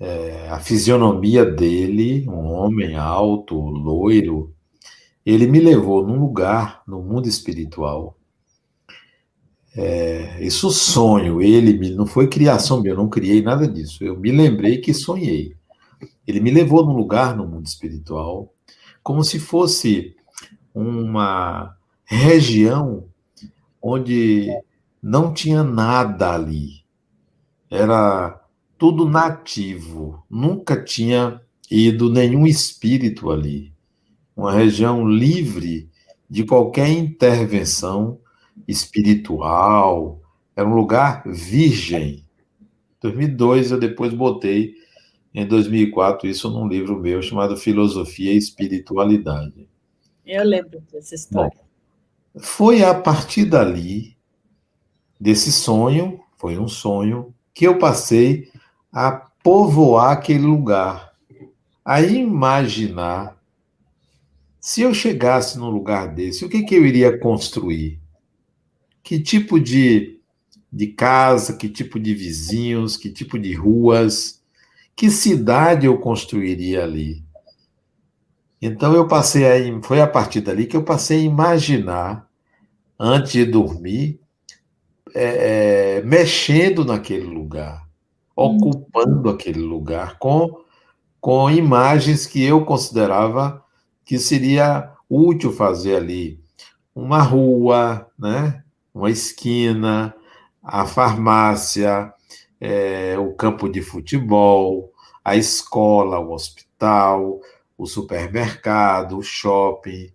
[0.00, 4.54] é, a fisionomia dele, um homem alto, loiro,
[5.26, 8.16] ele me levou num lugar no mundo espiritual.
[9.76, 14.04] É, isso sonho, ele me, não foi criação minha, eu não criei nada disso.
[14.04, 15.54] Eu me lembrei que sonhei.
[16.26, 18.52] Ele me levou num lugar no mundo espiritual,
[19.02, 20.16] como se fosse
[20.74, 23.04] uma região
[23.82, 24.48] onde
[25.02, 26.84] não tinha nada ali.
[27.70, 28.40] Era
[28.78, 30.24] tudo nativo.
[30.30, 33.72] Nunca tinha ido nenhum espírito ali.
[34.36, 35.90] Uma região livre
[36.30, 38.20] de qualquer intervenção
[38.66, 40.20] espiritual.
[40.54, 42.24] Era um lugar virgem.
[42.60, 44.74] Em 2002 eu depois botei
[45.34, 49.68] em 2004 isso num livro meu chamado Filosofia e Espiritualidade.
[50.24, 51.50] Eu lembro dessa história.
[52.34, 54.16] Bom, foi a partir dali,
[55.20, 58.50] desse sonho, foi um sonho, que eu passei
[58.92, 59.12] a
[59.42, 61.12] povoar aquele lugar,
[61.84, 63.38] a imaginar
[64.60, 67.98] se eu chegasse num lugar desse, o que, que eu iria construir?
[69.02, 70.20] Que tipo de,
[70.70, 74.42] de casa, que tipo de vizinhos, que tipo de ruas,
[74.94, 77.24] que cidade eu construiria ali?
[78.60, 82.28] Então eu passei a, foi a partir dali que eu passei a imaginar,
[83.00, 84.20] antes de dormir,
[85.14, 87.87] é, é, mexendo naquele lugar.
[88.38, 90.60] Ocupando aquele lugar com,
[91.20, 93.64] com imagens que eu considerava
[94.04, 96.40] que seria útil fazer ali.
[96.94, 98.62] Uma rua, né?
[98.94, 100.14] uma esquina,
[100.62, 102.12] a farmácia,
[102.60, 104.92] é, o campo de futebol,
[105.24, 107.40] a escola, o hospital,
[107.76, 110.12] o supermercado, o shopping,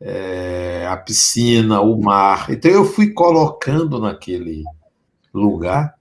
[0.00, 2.50] é, a piscina, o mar.
[2.50, 4.64] Então eu fui colocando naquele
[5.32, 5.99] lugar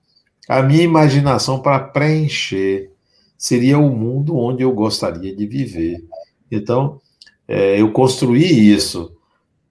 [0.50, 2.92] a minha imaginação para preencher.
[3.38, 6.04] Seria o mundo onde eu gostaria de viver.
[6.52, 7.00] Então,
[7.48, 9.16] é, eu construí isso.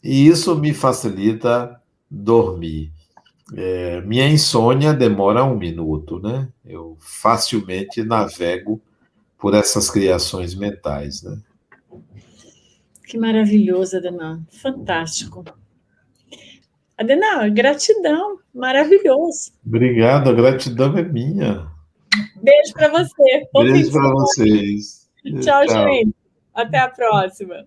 [0.02, 2.92] E isso me facilita dormir.
[3.54, 6.48] É, minha insônia demora um minuto, né?
[6.64, 8.80] Eu facilmente navego
[9.36, 11.38] por essas criações mentais, né?
[13.04, 14.38] Que maravilhoso, Adenal.
[14.50, 15.44] Fantástico.
[16.98, 18.38] Adenal, gratidão.
[18.52, 19.52] Maravilhoso.
[19.64, 21.68] Obrigado, a gratidão é minha.
[22.42, 23.48] Beijo para você.
[23.54, 25.08] Beijo para vocês.
[25.42, 26.14] Tchau, Tchau, gente.
[26.52, 27.66] Até a próxima.